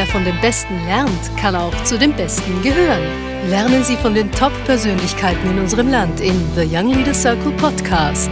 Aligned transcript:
Wer 0.00 0.06
von 0.06 0.24
den 0.24 0.40
Besten 0.40 0.82
lernt, 0.86 1.36
kann 1.36 1.54
auch 1.54 1.74
zu 1.84 1.98
den 1.98 2.14
Besten 2.14 2.62
gehören. 2.62 3.02
Lernen 3.50 3.84
Sie 3.84 3.96
von 3.96 4.14
den 4.14 4.32
Top-Persönlichkeiten 4.32 5.50
in 5.50 5.58
unserem 5.58 5.90
Land 5.90 6.22
in 6.22 6.42
The 6.56 6.62
Young 6.62 6.94
Leader 6.94 7.12
Circle 7.12 7.52
Podcast. 7.58 8.30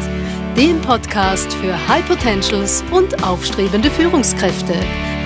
Dem 0.57 0.81
Podcast 0.81 1.53
für 1.53 1.77
High 1.87 2.09
Potentials 2.09 2.83
und 2.91 3.23
aufstrebende 3.23 3.91
Führungskräfte. 3.91 4.77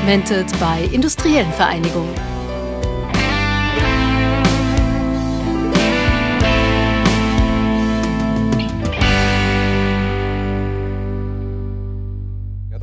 Mentored 0.04 0.50
bei 0.58 0.82
Industriellen 0.92 1.52
Vereinigung. 1.52 2.08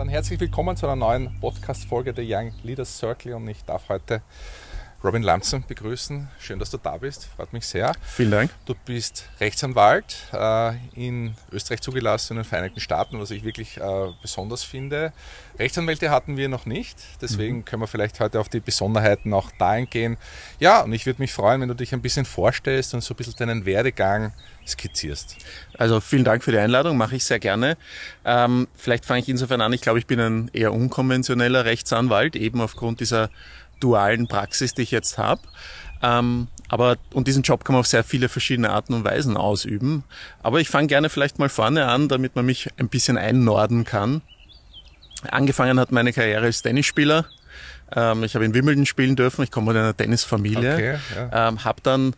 Herzlich 0.07 0.39
willkommen 0.39 0.77
zu 0.77 0.85
einer 0.85 0.95
neuen 0.95 1.37
Podcast-Folge 1.41 2.13
der 2.13 2.23
Young 2.25 2.53
Leaders 2.63 2.99
Circle 2.99 3.33
und 3.33 3.45
ich 3.49 3.65
darf 3.65 3.89
heute 3.89 4.21
Robin 5.01 5.23
Lamson 5.23 5.63
begrüßen. 5.65 6.27
Schön, 6.41 6.59
dass 6.59 6.71
du 6.71 6.77
da 6.77 6.97
bist, 6.97 7.29
freut 7.35 7.53
mich 7.53 7.65
sehr. 7.65 7.93
Vielen 8.01 8.31
Dank. 8.31 8.51
Du 8.65 8.75
bist 8.85 9.29
Rechtsanwalt 9.39 10.27
äh, 10.33 10.73
in 10.93 11.35
Österreich 11.53 11.79
zugelassen, 11.79 12.33
in 12.33 12.43
den 12.43 12.45
Vereinigten 12.45 12.81
Staaten, 12.81 13.17
was 13.17 13.31
ich 13.31 13.45
wirklich 13.45 13.77
äh, 13.77 14.07
besonders 14.21 14.63
finde. 14.63 15.13
Rechtsanwälte 15.57 16.11
hatten 16.11 16.35
wir 16.35 16.49
noch 16.49 16.65
nicht, 16.65 16.97
deswegen 17.21 17.57
mhm. 17.57 17.65
können 17.65 17.81
wir 17.81 17.87
vielleicht 17.87 18.19
heute 18.19 18.41
auf 18.41 18.49
die 18.49 18.59
Besonderheiten 18.59 19.33
auch 19.33 19.51
da 19.57 19.69
eingehen. 19.69 20.17
Ja, 20.59 20.81
und 20.81 20.91
ich 20.91 21.05
würde 21.05 21.21
mich 21.21 21.31
freuen, 21.31 21.61
wenn 21.61 21.69
du 21.69 21.75
dich 21.75 21.93
ein 21.93 22.01
bisschen 22.01 22.25
vorstellst 22.25 22.93
und 22.93 23.01
so 23.01 23.13
ein 23.13 23.17
bisschen 23.17 23.35
deinen 23.37 23.65
Werdegang 23.65 24.33
skizzierst. 24.67 25.37
Also 25.77 26.01
vielen 26.01 26.25
Dank 26.25 26.43
für 26.43 26.51
die 26.51 26.57
Einladung, 26.57 26.97
mache 26.97 27.15
ich 27.15 27.23
sehr 27.23 27.39
gerne. 27.39 27.77
Ähm, 28.25 28.67
vielleicht 28.75 29.05
fange 29.05 29.21
ich 29.21 29.29
insofern 29.29 29.61
an, 29.61 29.71
ich 29.71 29.81
glaube, 29.81 29.99
ich 29.99 30.07
bin 30.07 30.19
ein 30.19 30.49
eher 30.51 30.73
unkonventioneller 30.73 31.63
Rechtsanwalt, 31.63 32.35
eben 32.35 32.59
aufgrund 32.59 32.99
dieser 32.99 33.29
dualen 33.79 34.27
Praxis, 34.27 34.73
die 34.73 34.83
ich 34.83 34.91
jetzt 34.91 35.17
habe. 35.17 35.41
Ähm, 36.01 36.47
aber 36.69 36.97
und 37.13 37.27
diesen 37.27 37.43
Job 37.43 37.65
kann 37.65 37.73
man 37.73 37.81
auf 37.81 37.87
sehr 37.87 38.03
viele 38.03 38.29
verschiedene 38.29 38.69
Arten 38.69 38.93
und 38.93 39.03
Weisen 39.03 39.35
ausüben. 39.37 40.03
Aber 40.43 40.61
ich 40.61 40.69
fange 40.69 40.87
gerne 40.87 41.09
vielleicht 41.09 41.39
mal 41.39 41.49
vorne 41.49 41.87
an, 41.87 42.07
damit 42.07 42.35
man 42.35 42.45
mich 42.45 42.69
ein 42.77 42.89
bisschen 42.89 43.17
einnorden 43.17 43.83
kann. 43.83 44.21
Angefangen 45.29 45.79
hat 45.79 45.91
meine 45.91 46.13
Karriere 46.13 46.45
als 46.45 46.61
Tennisspieler. 46.61 47.25
Ähm, 47.95 48.23
ich 48.23 48.35
habe 48.35 48.45
in 48.45 48.53
Wimbledon 48.53 48.85
spielen 48.85 49.15
dürfen. 49.15 49.43
Ich 49.43 49.51
komme 49.51 49.71
aus 49.71 49.77
einer 49.77 49.97
Tennisfamilie. 49.97 50.73
Okay, 50.73 50.97
ja. 51.15 51.49
ähm, 51.49 51.63
habe 51.63 51.81
dann 51.81 52.13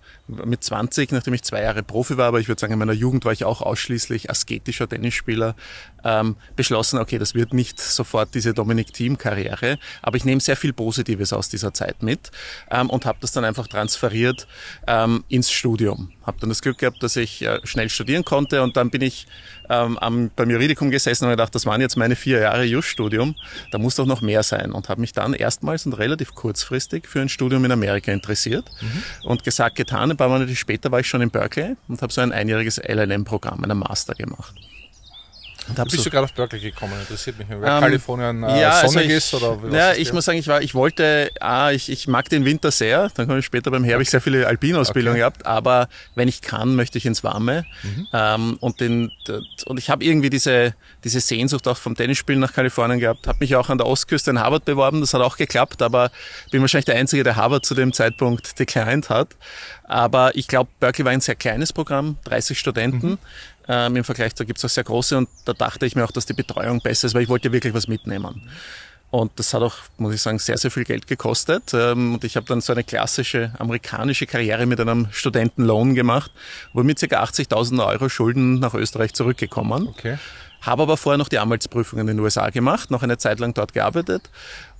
mit 0.45 0.63
20, 0.63 1.11
nachdem 1.11 1.33
ich 1.33 1.43
zwei 1.43 1.61
Jahre 1.61 1.83
Profi 1.83 2.17
war, 2.17 2.27
aber 2.27 2.39
ich 2.39 2.47
würde 2.47 2.59
sagen, 2.59 2.73
in 2.73 2.79
meiner 2.79 2.93
Jugend 2.93 3.25
war 3.25 3.33
ich 3.33 3.43
auch 3.43 3.61
ausschließlich 3.61 4.29
asketischer 4.29 4.87
Tennisspieler, 4.87 5.55
ähm, 6.03 6.35
beschlossen, 6.55 6.99
okay, 6.99 7.17
das 7.17 7.35
wird 7.35 7.53
nicht 7.53 7.79
sofort 7.79 8.33
diese 8.33 8.53
Dominik-Team-Karriere, 8.53 9.77
aber 10.01 10.17
ich 10.17 10.25
nehme 10.25 10.41
sehr 10.41 10.55
viel 10.55 10.73
Positives 10.73 11.33
aus 11.33 11.49
dieser 11.49 11.73
Zeit 11.73 12.03
mit 12.03 12.31
ähm, 12.69 12.89
und 12.89 13.05
habe 13.05 13.19
das 13.21 13.31
dann 13.31 13.45
einfach 13.45 13.67
transferiert 13.67 14.47
ähm, 14.87 15.23
ins 15.27 15.51
Studium. 15.51 16.11
Habe 16.23 16.37
dann 16.39 16.49
das 16.49 16.61
Glück 16.61 16.79
gehabt, 16.79 17.03
dass 17.03 17.15
ich 17.15 17.41
äh, 17.43 17.59
schnell 17.63 17.89
studieren 17.89 18.25
konnte 18.25 18.63
und 18.63 18.77
dann 18.77 18.89
bin 18.89 19.01
ich 19.01 19.27
ähm, 19.69 19.97
am, 19.99 20.31
beim 20.35 20.49
Juridikum 20.49 20.91
gesessen 20.91 21.25
und 21.25 21.31
gedacht, 21.31 21.55
das 21.55 21.65
waren 21.65 21.81
jetzt 21.81 21.97
meine 21.97 22.15
vier 22.15 22.39
Jahre 22.39 22.63
Just-Studium, 22.63 23.35
da 23.71 23.77
muss 23.77 23.95
doch 23.95 24.05
noch 24.05 24.21
mehr 24.21 24.43
sein 24.43 24.71
und 24.71 24.89
habe 24.89 25.01
mich 25.01 25.13
dann 25.13 25.33
erstmals 25.33 25.85
und 25.85 25.93
relativ 25.93 26.33
kurzfristig 26.35 27.07
für 27.07 27.21
ein 27.21 27.29
Studium 27.29 27.63
in 27.65 27.71
Amerika 27.71 28.11
interessiert 28.11 28.65
mhm. 28.81 29.03
und 29.23 29.43
gesagt, 29.43 29.75
getan, 29.75 30.09
paar 30.21 30.29
Monate 30.29 30.55
später 30.55 30.91
war 30.91 30.99
ich 30.99 31.07
schon 31.07 31.21
in 31.21 31.31
Berkeley 31.31 31.75
und 31.87 32.03
habe 32.03 32.13
so 32.13 32.21
ein 32.21 32.31
einjähriges 32.31 32.77
LLM-Programm, 32.77 33.63
einen 33.63 33.79
Master 33.79 34.13
gemacht. 34.13 34.53
Da 35.75 35.83
bist 35.83 35.97
so, 35.97 36.03
du 36.03 36.09
gerade 36.09 36.25
auf 36.25 36.33
Berkeley 36.33 36.61
gekommen? 36.61 36.93
Interessiert 36.99 37.37
mich, 37.37 37.49
weil 37.49 37.57
ähm, 37.57 37.79
Kalifornien 37.79 38.43
äh, 38.43 38.61
ja, 38.61 38.87
sonnig 38.87 38.97
also 38.97 38.99
ich, 38.99 39.09
ist 39.09 39.33
oder 39.33 39.57
Ja, 39.71 39.93
ich 39.93 40.13
muss 40.13 40.25
sagen, 40.25 40.37
ich 40.37 40.47
war, 40.47 40.61
ich 40.61 40.75
wollte, 40.75 41.31
ah, 41.39 41.71
ich, 41.71 41.89
ich 41.89 42.07
mag 42.07 42.29
den 42.29 42.45
Winter 42.45 42.71
sehr. 42.71 43.09
Dann 43.15 43.27
komme 43.27 43.39
ich 43.39 43.45
später 43.45 43.71
beim 43.71 43.83
Herbst 43.83 44.01
okay. 44.01 44.11
sehr 44.11 44.21
viele 44.21 44.47
Alpinausbildungen 44.47 45.15
okay. 45.15 45.19
gehabt, 45.19 45.45
aber 45.45 45.89
wenn 46.15 46.27
ich 46.27 46.41
kann, 46.41 46.75
möchte 46.75 46.97
ich 46.97 47.05
ins 47.05 47.23
Warme. 47.23 47.65
Mhm. 47.83 48.07
Ähm, 48.13 48.57
und 48.59 48.79
den 48.79 49.11
und 49.65 49.77
ich 49.77 49.89
habe 49.89 50.03
irgendwie 50.03 50.29
diese 50.29 50.73
diese 51.03 51.19
Sehnsucht 51.19 51.67
auch 51.67 51.77
vom 51.77 51.95
Tennisspielen 51.95 52.39
nach 52.39 52.53
Kalifornien 52.53 52.99
gehabt. 52.99 53.27
Habe 53.27 53.39
mich 53.41 53.55
auch 53.55 53.69
an 53.69 53.77
der 53.77 53.87
Ostküste 53.87 54.31
in 54.31 54.39
Harvard 54.39 54.65
beworben. 54.65 55.01
Das 55.01 55.13
hat 55.13 55.21
auch 55.21 55.37
geklappt, 55.37 55.81
aber 55.81 56.11
bin 56.51 56.61
wahrscheinlich 56.61 56.85
der 56.85 56.95
einzige, 56.95 57.23
der 57.23 57.35
Harvard 57.35 57.65
zu 57.65 57.73
dem 57.73 57.93
Zeitpunkt 57.93 58.59
declined 58.59 59.09
hat. 59.09 59.35
Aber 59.83 60.35
ich 60.35 60.47
glaube, 60.47 60.69
Berkeley 60.79 61.05
war 61.05 61.11
ein 61.11 61.21
sehr 61.21 61.35
kleines 61.35 61.73
Programm, 61.73 62.17
30 62.25 62.57
Studenten. 62.57 63.11
Mhm. 63.11 63.17
Ähm, 63.73 63.95
Im 63.95 64.03
Vergleich, 64.03 64.33
da 64.33 64.43
gibt 64.43 64.57
es 64.59 64.65
auch 64.65 64.69
sehr 64.69 64.83
große 64.83 65.17
und 65.17 65.29
da 65.45 65.53
dachte 65.53 65.85
ich 65.85 65.95
mir 65.95 66.03
auch, 66.03 66.11
dass 66.11 66.25
die 66.25 66.33
Betreuung 66.33 66.81
besser 66.81 67.07
ist, 67.07 67.13
weil 67.13 67.23
ich 67.23 67.29
wollte 67.29 67.53
wirklich 67.53 67.73
was 67.73 67.87
mitnehmen. 67.87 68.49
Und 69.11 69.31
das 69.37 69.53
hat 69.53 69.61
auch, 69.61 69.75
muss 69.97 70.13
ich 70.13 70.21
sagen, 70.21 70.39
sehr, 70.39 70.57
sehr 70.57 70.71
viel 70.71 70.83
Geld 70.83 71.07
gekostet. 71.07 71.73
Ähm, 71.73 72.15
und 72.15 72.23
ich 72.25 72.35
habe 72.35 72.45
dann 72.47 72.59
so 72.59 72.73
eine 72.73 72.83
klassische 72.83 73.53
amerikanische 73.59 74.25
Karriere 74.25 74.65
mit 74.65 74.81
einem 74.81 75.07
Studentenlohn 75.11 75.95
gemacht, 75.95 76.31
wo 76.73 76.83
mit 76.83 76.99
ca. 76.99 77.23
80.000 77.23 77.85
Euro 77.85 78.09
Schulden 78.09 78.59
nach 78.59 78.73
Österreich 78.73 79.13
zurückgekommen. 79.13 79.87
Okay. 79.87 80.17
Habe 80.61 80.83
aber 80.83 80.97
vorher 80.97 81.17
noch 81.17 81.29
die 81.29 81.39
Anwaltsprüfung 81.39 81.97
in 81.99 82.07
den 82.07 82.19
USA 82.19 82.49
gemacht, 82.49 82.91
noch 82.91 83.03
eine 83.03 83.17
Zeit 83.17 83.39
lang 83.39 83.53
dort 83.53 83.71
gearbeitet 83.71 84.29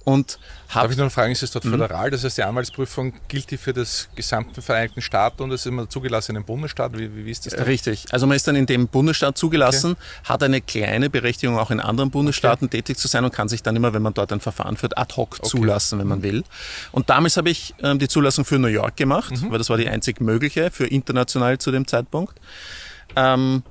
und 0.03 0.39
Darf 0.73 0.89
ich 0.89 0.97
noch 0.97 1.11
fragen, 1.11 1.33
ist 1.33 1.43
es 1.43 1.51
dort 1.51 1.65
mhm. 1.65 1.71
föderal? 1.71 2.11
Das 2.11 2.23
heißt, 2.23 2.37
die 2.37 2.43
Anwaltsprüfung 2.43 3.13
gilt 3.27 3.51
die 3.51 3.57
für 3.57 3.73
das 3.73 4.07
gesamte 4.15 4.61
Vereinigten 4.61 5.01
Staat 5.01 5.41
und 5.41 5.51
es 5.51 5.61
ist 5.61 5.65
immer 5.67 5.89
zugelassen 5.89 6.31
in 6.31 6.41
dem 6.41 6.45
Bundesstaat? 6.45 6.97
Wie, 6.97 7.25
wie 7.25 7.29
ist 7.29 7.45
das 7.45 7.53
denn? 7.53 7.63
Richtig. 7.63 8.05
Also 8.11 8.25
man 8.25 8.37
ist 8.37 8.47
dann 8.47 8.55
in 8.55 8.65
dem 8.65 8.87
Bundesstaat 8.87 9.37
zugelassen, 9.37 9.91
okay. 9.91 10.29
hat 10.29 10.43
eine 10.43 10.61
kleine 10.61 11.09
Berechtigung, 11.09 11.59
auch 11.59 11.71
in 11.71 11.81
anderen 11.81 12.09
Bundesstaaten 12.09 12.67
okay. 12.67 12.77
tätig 12.77 12.97
zu 12.97 13.09
sein 13.09 13.25
und 13.25 13.33
kann 13.33 13.49
sich 13.49 13.63
dann 13.63 13.75
immer, 13.75 13.93
wenn 13.93 14.01
man 14.01 14.13
dort 14.13 14.31
ein 14.31 14.39
Verfahren 14.39 14.77
führt, 14.77 14.97
ad 14.97 15.13
hoc 15.17 15.39
okay. 15.39 15.49
zulassen, 15.49 15.99
wenn 15.99 16.07
man 16.07 16.19
mhm. 16.19 16.23
will. 16.23 16.43
Und 16.93 17.09
damals 17.09 17.35
habe 17.35 17.49
ich 17.49 17.75
ähm, 17.83 17.99
die 17.99 18.07
Zulassung 18.07 18.45
für 18.45 18.57
New 18.57 18.69
York 18.69 18.95
gemacht, 18.95 19.41
mhm. 19.41 19.51
weil 19.51 19.57
das 19.57 19.69
war 19.69 19.77
die 19.77 19.89
einzig 19.89 20.21
mögliche 20.21 20.71
für 20.71 20.87
international 20.87 21.57
zu 21.57 21.71
dem 21.71 21.85
Zeitpunkt. 21.85 22.39
Ähm, 23.17 23.63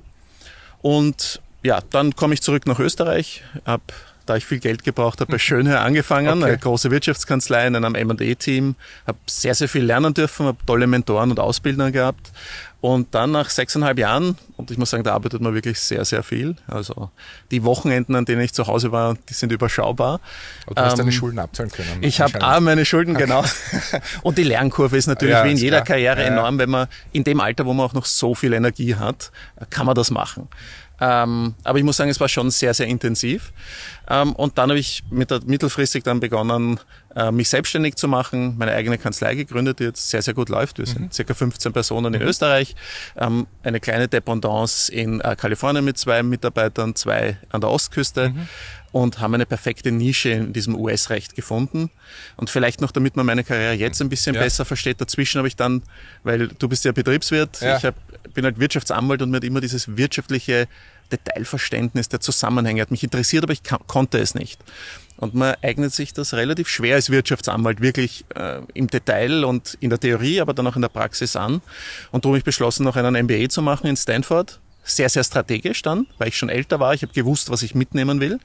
und 0.83 1.41
ja, 1.63 1.79
dann 1.89 2.15
komme 2.15 2.35
ich 2.35 2.41
zurück 2.41 2.67
nach 2.67 2.79
Österreich, 2.79 3.43
habe 3.65 3.83
da 4.25 4.35
ich 4.35 4.45
viel 4.45 4.59
Geld 4.59 4.83
gebraucht 4.83 5.21
habe, 5.21 5.31
bei 5.31 5.39
Schönherr 5.39 5.81
angefangen, 5.81 6.39
okay. 6.39 6.49
eine 6.49 6.57
große 6.57 6.91
Wirtschaftskanzlei 6.91 7.67
in 7.67 7.75
einem 7.75 7.95
M&A-Team, 7.95 8.75
habe 9.07 9.17
sehr, 9.27 9.55
sehr 9.55 9.69
viel 9.69 9.83
lernen 9.83 10.13
dürfen, 10.13 10.45
habe 10.45 10.57
tolle 10.65 10.87
Mentoren 10.87 11.31
und 11.31 11.39
Ausbildner 11.39 11.91
gehabt 11.91 12.31
und 12.81 13.13
dann 13.13 13.31
nach 13.31 13.51
sechseinhalb 13.51 13.99
Jahren, 13.99 14.35
und 14.57 14.71
ich 14.71 14.77
muss 14.79 14.89
sagen, 14.89 15.03
da 15.03 15.13
arbeitet 15.13 15.39
man 15.39 15.53
wirklich 15.53 15.79
sehr, 15.79 16.03
sehr 16.03 16.23
viel. 16.23 16.55
Also 16.65 17.11
die 17.51 17.63
Wochenenden, 17.63 18.15
an 18.15 18.25
denen 18.25 18.41
ich 18.41 18.53
zu 18.53 18.65
Hause 18.65 18.91
war, 18.91 19.15
die 19.29 19.35
sind 19.35 19.51
überschaubar. 19.51 20.19
Aber 20.65 20.75
du 20.75 20.81
hast 20.81 20.93
ähm, 20.93 20.97
deine 20.97 21.11
Schulden 21.11 21.37
abzahlen 21.37 21.71
können. 21.71 21.99
Ich 22.01 22.21
habe 22.21 22.41
auch 22.41 22.59
meine 22.59 22.83
Schulden, 22.83 23.13
genau. 23.13 23.45
und 24.23 24.39
die 24.39 24.43
Lernkurve 24.43 24.97
ist 24.97 25.05
natürlich 25.05 25.35
ja, 25.35 25.45
wie 25.45 25.51
in 25.51 25.57
jeder 25.57 25.81
klar. 25.81 25.97
Karriere 25.97 26.21
ja, 26.21 26.29
enorm, 26.29 26.57
wenn 26.57 26.71
man 26.71 26.87
in 27.11 27.23
dem 27.23 27.39
Alter, 27.39 27.67
wo 27.67 27.73
man 27.73 27.85
auch 27.85 27.93
noch 27.93 28.05
so 28.05 28.33
viel 28.33 28.53
Energie 28.53 28.95
hat, 28.95 29.31
kann 29.69 29.85
man 29.85 29.93
das 29.93 30.09
machen. 30.09 30.49
Ähm, 31.01 31.55
aber 31.63 31.79
ich 31.79 31.83
muss 31.83 31.97
sagen, 31.97 32.11
es 32.11 32.19
war 32.19 32.29
schon 32.29 32.51
sehr, 32.51 32.75
sehr 32.75 32.85
intensiv. 32.85 33.51
Ähm, 34.07 34.33
und 34.33 34.59
dann 34.59 34.69
habe 34.69 34.79
ich 34.79 35.03
mit 35.09 35.31
der, 35.31 35.41
mittelfristig 35.43 36.03
dann 36.03 36.19
begonnen, 36.19 36.79
äh, 37.15 37.31
mich 37.31 37.49
selbstständig 37.49 37.95
zu 37.95 38.07
machen, 38.07 38.55
meine 38.59 38.73
eigene 38.73 38.99
Kanzlei 38.99 39.33
gegründet, 39.33 39.79
die 39.79 39.85
jetzt 39.85 40.11
sehr, 40.11 40.21
sehr 40.21 40.35
gut 40.35 40.49
läuft. 40.49 40.77
Wir 40.77 40.85
sind 40.85 41.01
mhm. 41.01 41.11
circa 41.11 41.33
15 41.33 41.73
Personen 41.73 42.13
in 42.13 42.21
mhm. 42.21 42.27
Österreich, 42.27 42.75
ähm, 43.17 43.47
eine 43.63 43.79
kleine 43.79 44.07
Dependance 44.07 44.91
in 44.91 45.21
äh, 45.21 45.35
Kalifornien 45.35 45.83
mit 45.83 45.97
zwei 45.97 46.21
Mitarbeitern, 46.21 46.93
zwei 46.95 47.37
an 47.49 47.61
der 47.61 47.71
Ostküste. 47.71 48.29
Mhm 48.29 48.47
und 48.91 49.19
haben 49.19 49.33
eine 49.33 49.45
perfekte 49.45 49.91
Nische 49.91 50.29
in 50.29 50.53
diesem 50.53 50.75
US-Recht 50.75 51.35
gefunden. 51.35 51.89
Und 52.37 52.49
vielleicht 52.49 52.81
noch, 52.81 52.91
damit 52.91 53.15
man 53.15 53.25
meine 53.25 53.43
Karriere 53.43 53.73
jetzt 53.73 54.01
ein 54.01 54.09
bisschen 54.09 54.35
ja. 54.35 54.41
besser 54.41 54.65
versteht, 54.65 54.99
dazwischen 54.99 55.37
habe 55.39 55.47
ich 55.47 55.55
dann, 55.55 55.81
weil 56.23 56.49
du 56.49 56.67
bist 56.67 56.83
ja 56.85 56.91
Betriebswirt, 56.91 57.61
ja. 57.61 57.77
ich 57.77 57.85
hab, 57.85 57.95
bin 58.33 58.43
halt 58.45 58.59
Wirtschaftsanwalt 58.59 59.21
und 59.21 59.31
mir 59.31 59.37
hat 59.37 59.43
immer 59.43 59.61
dieses 59.61 59.95
wirtschaftliche 59.95 60.67
Detailverständnis 61.11 62.09
der 62.09 62.21
Zusammenhänge 62.21 62.81
hat 62.81 62.91
mich 62.91 63.03
interessiert, 63.03 63.43
aber 63.43 63.53
ich 63.53 63.63
konnte 63.87 64.17
es 64.19 64.33
nicht. 64.33 64.59
Und 65.17 65.35
man 65.35 65.55
eignet 65.61 65.93
sich 65.93 66.13
das 66.13 66.33
relativ 66.33 66.67
schwer 66.67 66.95
als 66.95 67.09
Wirtschaftsanwalt 67.09 67.81
wirklich 67.81 68.25
äh, 68.33 68.61
im 68.73 68.87
Detail 68.87 69.43
und 69.43 69.77
in 69.79 69.89
der 69.89 69.99
Theorie, 69.99 70.41
aber 70.41 70.53
dann 70.53 70.65
auch 70.67 70.75
in 70.75 70.81
der 70.81 70.89
Praxis 70.89 71.35
an. 71.35 71.61
Und 72.11 72.25
darum 72.25 72.33
habe 72.33 72.39
ich 72.39 72.43
beschlossen, 72.43 72.83
noch 72.83 72.95
einen 72.95 73.25
MBA 73.25 73.49
zu 73.49 73.61
machen 73.61 73.87
in 73.87 73.97
Stanford. 73.97 74.59
Sehr, 74.83 75.09
sehr 75.09 75.23
strategisch 75.23 75.83
dann, 75.83 76.07
weil 76.17 76.29
ich 76.29 76.37
schon 76.37 76.49
älter 76.49 76.79
war. 76.79 76.95
Ich 76.95 77.03
habe 77.03 77.13
gewusst, 77.13 77.51
was 77.51 77.61
ich 77.61 77.75
mitnehmen 77.75 78.19
will. 78.19 78.39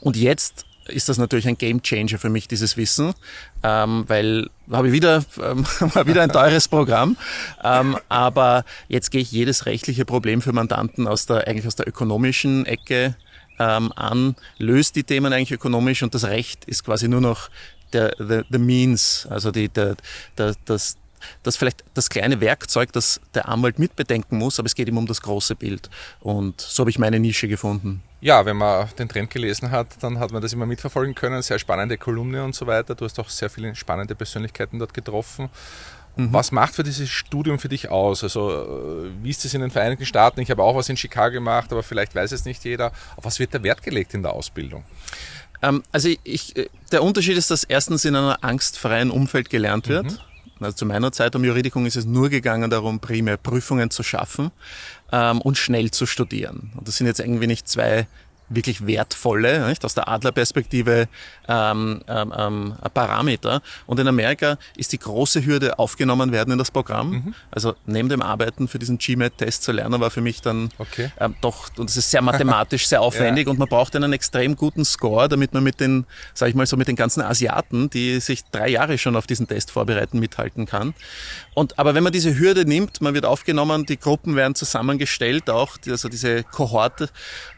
Und 0.00 0.16
jetzt 0.16 0.66
ist 0.90 1.08
das 1.08 1.18
natürlich 1.18 1.46
ein 1.48 1.58
Game 1.58 1.82
Changer 1.82 2.18
für 2.18 2.30
mich, 2.30 2.48
dieses 2.48 2.76
Wissen, 2.76 3.14
ähm, 3.62 4.04
weil 4.08 4.50
habe 4.70 4.88
ich 4.88 4.92
wieder, 4.92 5.24
ähm, 5.42 5.64
wieder 6.06 6.22
ein 6.22 6.32
teures 6.32 6.68
Programm, 6.68 7.16
ähm, 7.62 7.96
aber 8.08 8.64
jetzt 8.88 9.10
gehe 9.10 9.20
ich 9.20 9.30
jedes 9.32 9.66
rechtliche 9.66 10.04
Problem 10.04 10.42
für 10.42 10.52
Mandanten 10.52 11.06
aus 11.06 11.26
der, 11.26 11.46
eigentlich 11.46 11.66
aus 11.66 11.76
der 11.76 11.88
ökonomischen 11.88 12.66
Ecke 12.66 13.16
ähm, 13.58 13.92
an, 13.94 14.36
löst 14.58 14.96
die 14.96 15.04
Themen 15.04 15.32
eigentlich 15.32 15.52
ökonomisch 15.52 16.02
und 16.02 16.14
das 16.14 16.24
Recht 16.24 16.64
ist 16.64 16.84
quasi 16.84 17.08
nur 17.08 17.20
noch 17.20 17.50
der, 17.92 18.14
the, 18.18 18.42
the 18.50 18.58
means, 18.58 19.26
also 19.30 19.50
die, 19.50 19.68
der, 19.68 19.96
der, 20.38 20.54
das, 20.64 20.96
das 21.42 21.56
vielleicht 21.56 21.84
das 21.94 22.08
kleine 22.08 22.40
Werkzeug, 22.40 22.92
das 22.92 23.20
der 23.34 23.48
Anwalt 23.48 23.78
mitbedenken 23.78 24.38
muss, 24.38 24.58
aber 24.58 24.66
es 24.66 24.74
geht 24.74 24.88
ihm 24.88 24.96
um 24.96 25.06
das 25.06 25.20
große 25.20 25.54
Bild. 25.56 25.90
Und 26.20 26.60
so 26.60 26.82
habe 26.82 26.90
ich 26.90 26.98
meine 26.98 27.20
Nische 27.20 27.48
gefunden. 27.48 28.02
Ja, 28.20 28.44
wenn 28.44 28.56
man 28.56 28.88
den 28.98 29.08
Trend 29.08 29.30
gelesen 29.30 29.70
hat, 29.70 30.02
dann 30.02 30.18
hat 30.18 30.30
man 30.30 30.42
das 30.42 30.52
immer 30.52 30.66
mitverfolgen 30.66 31.14
können. 31.14 31.40
Sehr 31.42 31.58
spannende 31.58 31.96
Kolumne 31.96 32.44
und 32.44 32.54
so 32.54 32.66
weiter. 32.66 32.94
Du 32.94 33.04
hast 33.06 33.18
auch 33.18 33.30
sehr 33.30 33.48
viele 33.48 33.74
spannende 33.74 34.14
Persönlichkeiten 34.14 34.78
dort 34.78 34.92
getroffen. 34.92 35.48
Mhm. 36.16 36.32
Was 36.32 36.52
macht 36.52 36.74
für 36.74 36.82
dieses 36.82 37.08
Studium 37.08 37.58
für 37.58 37.68
dich 37.68 37.88
aus? 37.88 38.22
Also, 38.22 38.50
äh, 38.50 39.10
wie 39.22 39.30
ist 39.30 39.44
es 39.44 39.54
in 39.54 39.62
den 39.62 39.70
Vereinigten 39.70 40.04
Staaten? 40.04 40.40
Ich 40.40 40.50
habe 40.50 40.62
auch 40.62 40.76
was 40.76 40.88
in 40.88 40.96
Chicago 40.96 41.32
gemacht, 41.34 41.72
aber 41.72 41.82
vielleicht 41.82 42.14
weiß 42.14 42.32
es 42.32 42.44
nicht 42.44 42.64
jeder. 42.64 42.92
Auf 43.16 43.24
was 43.24 43.38
wird 43.38 43.54
der 43.54 43.62
Wert 43.62 43.82
gelegt 43.82 44.12
in 44.12 44.22
der 44.22 44.32
Ausbildung? 44.32 44.84
Ähm, 45.62 45.82
also, 45.92 46.10
ich, 46.24 46.56
äh, 46.56 46.68
der 46.92 47.02
Unterschied 47.02 47.38
ist, 47.38 47.50
dass 47.50 47.64
erstens 47.64 48.04
in 48.04 48.16
einem 48.16 48.36
angstfreien 48.40 49.10
Umfeld 49.10 49.48
gelernt 49.48 49.88
wird. 49.88 50.06
Mhm. 50.06 50.18
Also 50.60 50.76
zu 50.76 50.86
meiner 50.86 51.12
Zeit 51.12 51.34
um 51.34 51.44
Juridikum 51.44 51.86
ist 51.86 51.96
es 51.96 52.04
nur 52.04 52.28
gegangen 52.28 52.70
darum, 52.70 53.00
primär 53.00 53.36
Prüfungen 53.36 53.90
zu 53.90 54.02
schaffen 54.02 54.50
ähm, 55.10 55.40
und 55.40 55.58
schnell 55.58 55.90
zu 55.90 56.06
studieren. 56.06 56.72
Und 56.76 56.86
das 56.86 56.96
sind 56.96 57.06
jetzt 57.06 57.20
irgendwie 57.20 57.46
nicht 57.46 57.68
zwei 57.68 58.06
wirklich 58.50 58.86
wertvolle, 58.86 59.68
nicht? 59.68 59.84
aus 59.84 59.94
der 59.94 60.08
Adlerperspektive 60.08 61.08
ähm, 61.48 62.02
ähm, 62.08 62.34
ähm, 62.36 62.74
Parameter. 62.92 63.62
Und 63.86 64.00
in 64.00 64.08
Amerika 64.08 64.58
ist 64.76 64.92
die 64.92 64.98
große 64.98 65.46
Hürde 65.46 65.78
aufgenommen 65.78 66.32
werden 66.32 66.52
in 66.52 66.58
das 66.58 66.70
Programm. 66.70 67.10
Mhm. 67.10 67.34
Also 67.50 67.74
neben 67.86 68.08
dem 68.08 68.20
Arbeiten 68.20 68.68
für 68.68 68.78
diesen 68.78 68.98
GMAT-Test 68.98 69.62
zu 69.62 69.72
lernen, 69.72 70.00
war 70.00 70.10
für 70.10 70.20
mich 70.20 70.42
dann 70.42 70.70
okay. 70.78 71.10
ähm, 71.18 71.36
doch, 71.40 71.70
und 71.78 71.88
es 71.88 71.96
ist 71.96 72.10
sehr 72.10 72.22
mathematisch, 72.22 72.88
sehr 72.88 73.00
aufwendig 73.02 73.46
ja. 73.46 73.50
und 73.52 73.58
man 73.58 73.68
braucht 73.68 73.94
einen 73.96 74.12
extrem 74.12 74.56
guten 74.56 74.84
Score, 74.84 75.28
damit 75.28 75.54
man 75.54 75.62
mit 75.62 75.80
den, 75.80 76.04
sag 76.34 76.48
ich 76.48 76.54
mal 76.54 76.66
so, 76.66 76.76
mit 76.76 76.88
den 76.88 76.96
ganzen 76.96 77.22
Asiaten, 77.22 77.88
die 77.88 78.20
sich 78.20 78.44
drei 78.50 78.68
Jahre 78.68 78.98
schon 78.98 79.14
auf 79.16 79.26
diesen 79.26 79.46
Test 79.46 79.70
vorbereiten, 79.70 80.18
mithalten 80.18 80.66
kann. 80.66 80.92
Und, 81.54 81.78
aber 81.78 81.94
wenn 81.94 82.02
man 82.02 82.12
diese 82.12 82.36
Hürde 82.38 82.64
nimmt, 82.64 83.00
man 83.00 83.14
wird 83.14 83.24
aufgenommen, 83.24 83.86
die 83.86 83.98
Gruppen 83.98 84.34
werden 84.34 84.56
zusammengestellt, 84.56 85.48
auch, 85.50 85.76
also 85.86 86.08
diese 86.08 86.42
Kohorte 86.42 87.08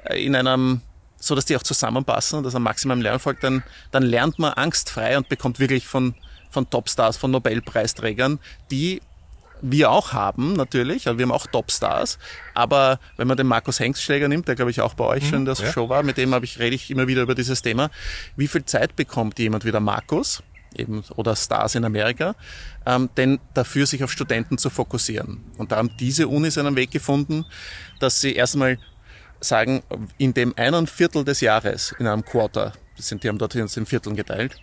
äh, 0.05 0.23
in 0.23 0.37
einem 0.37 0.82
so 1.23 1.37
dass 1.37 1.45
die 1.45 1.57
auch 1.57 1.63
zusammenpassen, 1.63 2.43
dass 2.43 2.55
er 2.55 2.61
maximal 2.61 2.97
im 2.97 3.03
Lernen 3.03 3.21
folgt, 3.21 3.45
dann, 3.45 3.63
dann 3.93 4.03
lernt 4.03 4.39
man 4.39 4.53
angstfrei 4.55 5.17
und 5.17 5.29
bekommt 5.29 5.61
wirklich 5.61 5.87
von, 5.87 6.15
von 6.51 6.69
Topstars, 6.69 7.17
von 7.17 7.31
Nobelpreisträgern, 7.31 8.41
die 8.71 9.01
wir 9.63 9.93
auch 9.93 10.13
haben, 10.13 10.55
natürlich. 10.55 11.07
Also 11.07 11.19
wir 11.19 11.23
haben 11.23 11.31
auch 11.31 11.47
Topstars. 11.47 12.19
Aber 12.55 12.99
wenn 13.17 13.29
man 13.29 13.37
den 13.37 13.47
Markus 13.47 13.79
Hengstschläger 13.79 14.27
nimmt, 14.27 14.49
der 14.49 14.57
glaube 14.57 14.73
ich 14.73 14.81
auch 14.81 14.95
bei 14.95 15.05
euch 15.05 15.23
mhm, 15.23 15.29
schon 15.29 15.39
in 15.39 15.45
der 15.45 15.55
ja. 15.55 15.73
Show 15.73 15.89
war, 15.89 16.03
mit 16.03 16.17
dem 16.17 16.35
habe 16.35 16.45
ich, 16.45 16.59
rede 16.59 16.75
ich 16.75 16.91
immer 16.91 17.07
wieder 17.07 17.23
über 17.23 17.37
dieses 17.37 17.63
Thema. 17.63 17.89
Wie 18.35 18.49
viel 18.49 18.65
Zeit 18.65 18.97
bekommt 18.97 19.39
jemand 19.39 19.65
wie 19.65 19.71
der 19.71 19.81
Markus? 19.81 20.43
Eben, 20.75 21.05
oder 21.17 21.37
Stars 21.37 21.75
in 21.75 21.85
Amerika, 21.85 22.35
ähm, 22.87 23.11
denn 23.19 23.41
dafür 23.53 23.85
sich 23.85 24.03
auf 24.03 24.11
Studenten 24.11 24.57
zu 24.57 24.71
fokussieren. 24.71 25.45
Und 25.59 25.71
da 25.71 25.77
haben 25.77 25.91
diese 26.01 26.29
Unis 26.29 26.57
einen 26.57 26.77
Weg 26.77 26.91
gefunden, 26.91 27.45
dass 28.01 28.23
sie 28.23 28.33
erstmal 28.33 28.79
sagen, 29.43 29.83
in 30.19 30.35
dem 30.35 30.55
einen 30.57 30.87
Viertel 30.87 31.25
des 31.25 31.41
Jahres, 31.41 31.95
in 31.99 32.07
einem 32.07 32.25
Quarter, 32.25 32.73
das 32.97 33.09
sind, 33.09 33.23
die 33.23 33.29
haben 33.29 33.39
dort 33.39 33.55
in 33.55 33.69
Vierteln 33.87 34.17
geteilt, 34.17 34.57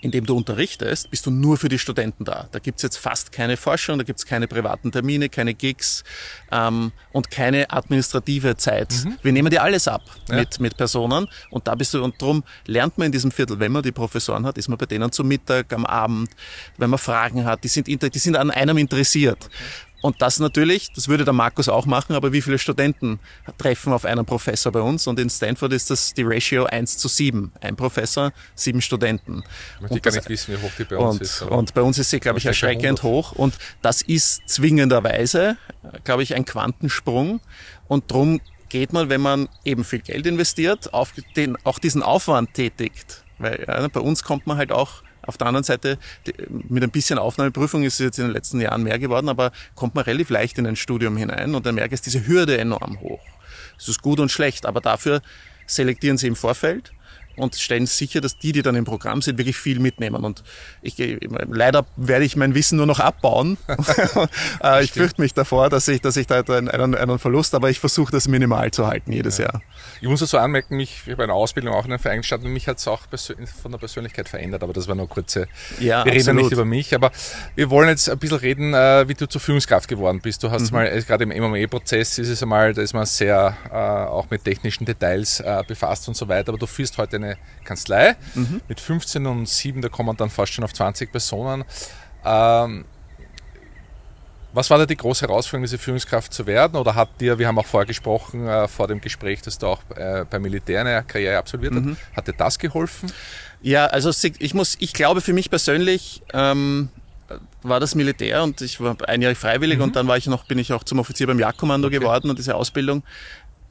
in 0.00 0.10
dem 0.12 0.24
du 0.26 0.36
unterrichtest, 0.36 1.10
bist 1.10 1.26
du 1.26 1.30
nur 1.30 1.56
für 1.56 1.68
die 1.68 1.78
Studenten 1.78 2.24
da. 2.24 2.48
Da 2.52 2.60
gibt's 2.60 2.82
jetzt 2.82 2.96
fast 2.96 3.32
keine 3.32 3.56
Forschung, 3.56 3.98
da 3.98 4.04
gibt's 4.04 4.24
keine 4.24 4.46
privaten 4.46 4.92
Termine, 4.92 5.28
keine 5.28 5.54
Gigs 5.54 6.04
ähm, 6.52 6.92
und 7.12 7.30
keine 7.30 7.70
administrative 7.70 8.56
Zeit. 8.56 8.94
Mhm. 9.04 9.18
Wir 9.22 9.32
nehmen 9.32 9.50
dir 9.50 9.62
alles 9.62 9.88
ab 9.88 10.02
ja. 10.28 10.36
mit, 10.36 10.60
mit 10.60 10.76
Personen 10.76 11.26
und 11.50 11.66
da 11.66 11.74
bist 11.74 11.94
du, 11.94 12.02
und 12.02 12.20
darum 12.22 12.44
lernt 12.66 12.96
man 12.96 13.06
in 13.06 13.12
diesem 13.12 13.32
Viertel, 13.32 13.58
wenn 13.58 13.72
man 13.72 13.82
die 13.82 13.92
Professoren 13.92 14.46
hat, 14.46 14.56
ist 14.56 14.68
man 14.68 14.78
bei 14.78 14.86
denen 14.86 15.10
zum 15.10 15.26
Mittag, 15.26 15.72
am 15.72 15.84
Abend, 15.84 16.30
wenn 16.76 16.90
man 16.90 16.98
Fragen 16.98 17.44
hat, 17.44 17.64
die 17.64 17.68
sind, 17.68 17.88
die 17.88 18.18
sind 18.18 18.36
an 18.36 18.52
einem 18.52 18.78
interessiert. 18.78 19.46
Okay. 19.46 19.87
Und 20.00 20.22
das 20.22 20.38
natürlich, 20.38 20.92
das 20.92 21.08
würde 21.08 21.24
der 21.24 21.32
Markus 21.32 21.68
auch 21.68 21.86
machen, 21.86 22.14
aber 22.14 22.32
wie 22.32 22.40
viele 22.40 22.58
Studenten 22.58 23.18
treffen 23.58 23.92
auf 23.92 24.04
einen 24.04 24.24
Professor 24.24 24.70
bei 24.70 24.80
uns? 24.80 25.06
Und 25.06 25.18
in 25.18 25.28
Stanford 25.28 25.72
ist 25.72 25.90
das 25.90 26.14
die 26.14 26.22
Ratio 26.22 26.66
1 26.66 26.98
zu 26.98 27.08
7. 27.08 27.52
Ein 27.60 27.74
Professor, 27.74 28.32
sieben 28.54 28.80
Studenten. 28.80 29.42
Ich 29.76 29.82
möchte 29.82 30.00
gar 30.00 30.12
nicht 30.12 30.28
wissen, 30.28 30.54
wie 30.54 30.62
hoch 30.62 30.70
die 30.78 30.84
bei 30.84 30.96
uns 30.96 31.16
und, 31.16 31.22
ist. 31.22 31.42
Und 31.42 31.74
bei 31.74 31.82
uns 31.82 31.98
ist 31.98 32.10
sie, 32.10 32.20
glaube 32.20 32.38
ich, 32.38 32.46
erschreckend 32.46 33.02
hoch. 33.02 33.32
Und 33.32 33.54
das 33.82 34.02
ist 34.02 34.48
zwingenderweise, 34.48 35.56
glaube 36.04 36.22
ich, 36.22 36.34
ein 36.34 36.44
Quantensprung. 36.44 37.40
Und 37.88 38.10
drum 38.10 38.40
geht 38.68 38.92
man, 38.92 39.08
wenn 39.08 39.20
man 39.20 39.48
eben 39.64 39.82
viel 39.82 40.00
Geld 40.00 40.26
investiert, 40.26 40.92
auf 40.94 41.12
den, 41.34 41.56
auch 41.64 41.78
diesen 41.80 42.02
Aufwand 42.02 42.54
tätigt. 42.54 43.24
Weil 43.38 43.64
ja, 43.66 43.88
bei 43.88 44.00
uns 44.00 44.22
kommt 44.22 44.46
man 44.46 44.58
halt 44.58 44.70
auch 44.70 45.02
auf 45.28 45.36
der 45.36 45.46
anderen 45.46 45.64
Seite, 45.64 45.98
mit 46.48 46.82
ein 46.82 46.90
bisschen 46.90 47.18
Aufnahmeprüfung 47.18 47.84
ist 47.84 47.94
es 47.94 47.98
jetzt 48.00 48.18
in 48.18 48.24
den 48.24 48.32
letzten 48.32 48.60
Jahren 48.60 48.82
mehr 48.82 48.98
geworden, 48.98 49.28
aber 49.28 49.52
kommt 49.74 49.94
man 49.94 50.04
relativ 50.04 50.30
leicht 50.30 50.58
in 50.58 50.66
ein 50.66 50.76
Studium 50.76 51.16
hinein 51.16 51.54
und 51.54 51.66
dann 51.66 51.74
merkt 51.74 51.92
es 51.92 52.00
diese 52.00 52.26
Hürde 52.26 52.58
enorm 52.58 53.00
hoch. 53.00 53.20
Es 53.78 53.88
ist 53.88 54.02
gut 54.02 54.20
und 54.20 54.30
schlecht, 54.30 54.66
aber 54.66 54.80
dafür 54.80 55.20
selektieren 55.66 56.16
sie 56.16 56.26
im 56.26 56.36
Vorfeld 56.36 56.92
und 57.38 57.56
stellen 57.56 57.86
sicher, 57.86 58.20
dass 58.20 58.38
die, 58.38 58.52
die 58.52 58.62
dann 58.62 58.74
im 58.74 58.84
Programm 58.84 59.22
sind, 59.22 59.38
wirklich 59.38 59.56
viel 59.56 59.80
mitnehmen. 59.80 60.24
Und 60.24 60.42
ich, 60.82 60.96
leider 61.48 61.86
werde 61.96 62.24
ich 62.24 62.36
mein 62.36 62.54
Wissen 62.54 62.76
nur 62.76 62.86
noch 62.86 63.00
abbauen. 63.00 63.56
Äh, 64.62 64.84
ich 64.84 64.92
fürchte 64.92 65.20
mich 65.20 65.34
davor, 65.34 65.68
dass 65.68 65.86
ich, 65.88 66.00
dass 66.00 66.16
ich 66.16 66.26
da 66.26 66.40
einen, 66.40 66.94
einen, 66.94 67.18
Verlust, 67.18 67.54
aber 67.54 67.70
ich 67.70 67.78
versuche 67.78 68.10
das 68.10 68.28
minimal 68.28 68.70
zu 68.70 68.86
halten 68.86 69.12
jedes 69.12 69.38
ja. 69.38 69.44
Jahr. 69.44 69.62
Ich 70.00 70.08
muss 70.08 70.20
dazu 70.20 70.38
anmerken, 70.38 70.76
mich, 70.76 71.02
ich 71.06 71.12
habe 71.12 71.22
eine 71.22 71.32
Ausbildung 71.32 71.74
auch 71.74 71.84
in 71.84 71.90
den 71.90 71.98
Vereinigten 71.98 72.26
Staaten, 72.26 72.48
mich 72.52 72.66
hat 72.66 72.78
es 72.78 72.88
auch 72.88 73.02
von 73.62 73.72
der 73.72 73.78
Persönlichkeit 73.78 74.28
verändert, 74.28 74.62
aber 74.62 74.72
das 74.72 74.88
war 74.88 74.94
nur 74.94 75.08
kurze, 75.08 75.48
ja, 75.78 76.04
wir 76.04 76.12
reden 76.12 76.36
nicht 76.36 76.52
über 76.52 76.64
mich, 76.64 76.94
aber 76.94 77.12
wir 77.54 77.70
wollen 77.70 77.88
jetzt 77.88 78.08
ein 78.10 78.18
bisschen 78.18 78.38
reden, 78.38 78.74
äh, 78.74 79.08
wie 79.08 79.14
du 79.14 79.28
zur 79.28 79.40
Führungskraft 79.40 79.88
geworden 79.88 80.20
bist. 80.20 80.42
Du 80.42 80.50
hast 80.50 80.70
mhm. 80.70 80.78
mal, 80.78 80.86
äh, 80.86 81.02
gerade 81.02 81.24
im 81.24 81.30
MMA-Prozess 81.30 82.18
ist 82.18 82.28
es 82.28 82.42
einmal, 82.42 82.74
da 82.74 82.82
ist 82.82 82.94
man 82.94 83.06
sehr 83.06 83.56
auch 83.68 84.28
mit 84.30 84.44
technischen 84.44 84.84
Details 84.84 85.42
befasst 85.66 86.08
und 86.08 86.16
so 86.16 86.28
weiter, 86.28 86.50
aber 86.50 86.58
du 86.58 86.66
führst 86.66 86.98
heute 86.98 87.16
eine 87.16 87.27
eine 87.28 87.38
Kanzlei 87.64 88.16
mhm. 88.34 88.60
mit 88.68 88.80
15 88.80 89.26
und 89.26 89.48
7, 89.48 89.82
da 89.82 89.88
kommen 89.88 90.16
dann 90.16 90.30
fast 90.30 90.52
schon 90.52 90.64
auf 90.64 90.72
20 90.72 91.10
Personen. 91.10 91.64
Ähm, 92.24 92.84
was 94.52 94.70
war 94.70 94.78
da 94.78 94.86
die 94.86 94.96
große 94.96 95.26
Herausforderung, 95.26 95.64
diese 95.64 95.78
Führungskraft 95.78 96.32
zu 96.32 96.46
werden? 96.46 96.76
Oder 96.76 96.94
hat 96.94 97.20
dir, 97.20 97.38
wir 97.38 97.46
haben 97.46 97.58
auch 97.58 97.66
vorher 97.66 97.86
gesprochen, 97.86 98.48
äh, 98.48 98.66
vor 98.66 98.88
dem 98.88 99.00
Gespräch, 99.00 99.42
dass 99.42 99.58
du 99.58 99.66
auch 99.66 99.82
äh, 99.94 100.24
beim 100.28 100.42
Militär 100.42 100.80
eine 100.80 101.04
Karriere 101.04 101.38
absolviert 101.38 101.74
mhm. 101.74 101.90
hast, 101.90 102.16
hat 102.16 102.28
dir 102.28 102.32
das 102.32 102.58
geholfen? 102.58 103.12
Ja, 103.60 103.86
also 103.86 104.10
ich 104.38 104.54
muss, 104.54 104.76
ich 104.78 104.92
glaube 104.92 105.20
für 105.20 105.32
mich 105.32 105.50
persönlich 105.50 106.22
ähm, 106.32 106.88
war 107.62 107.80
das 107.80 107.94
Militär 107.94 108.42
und 108.42 108.60
ich 108.60 108.80
war 108.80 108.96
ein 109.06 109.20
Jahr 109.20 109.34
freiwillig 109.34 109.78
mhm. 109.78 109.84
und 109.84 109.96
dann 109.96 110.06
war 110.06 110.16
ich 110.16 110.26
noch, 110.26 110.44
bin 110.44 110.58
ich 110.58 110.72
auch 110.72 110.84
zum 110.84 110.98
Offizier 110.98 111.26
beim 111.26 111.38
Jagdkommando 111.38 111.88
okay. 111.88 111.98
geworden 111.98 112.30
und 112.30 112.38
diese 112.38 112.54
Ausbildung 112.54 113.02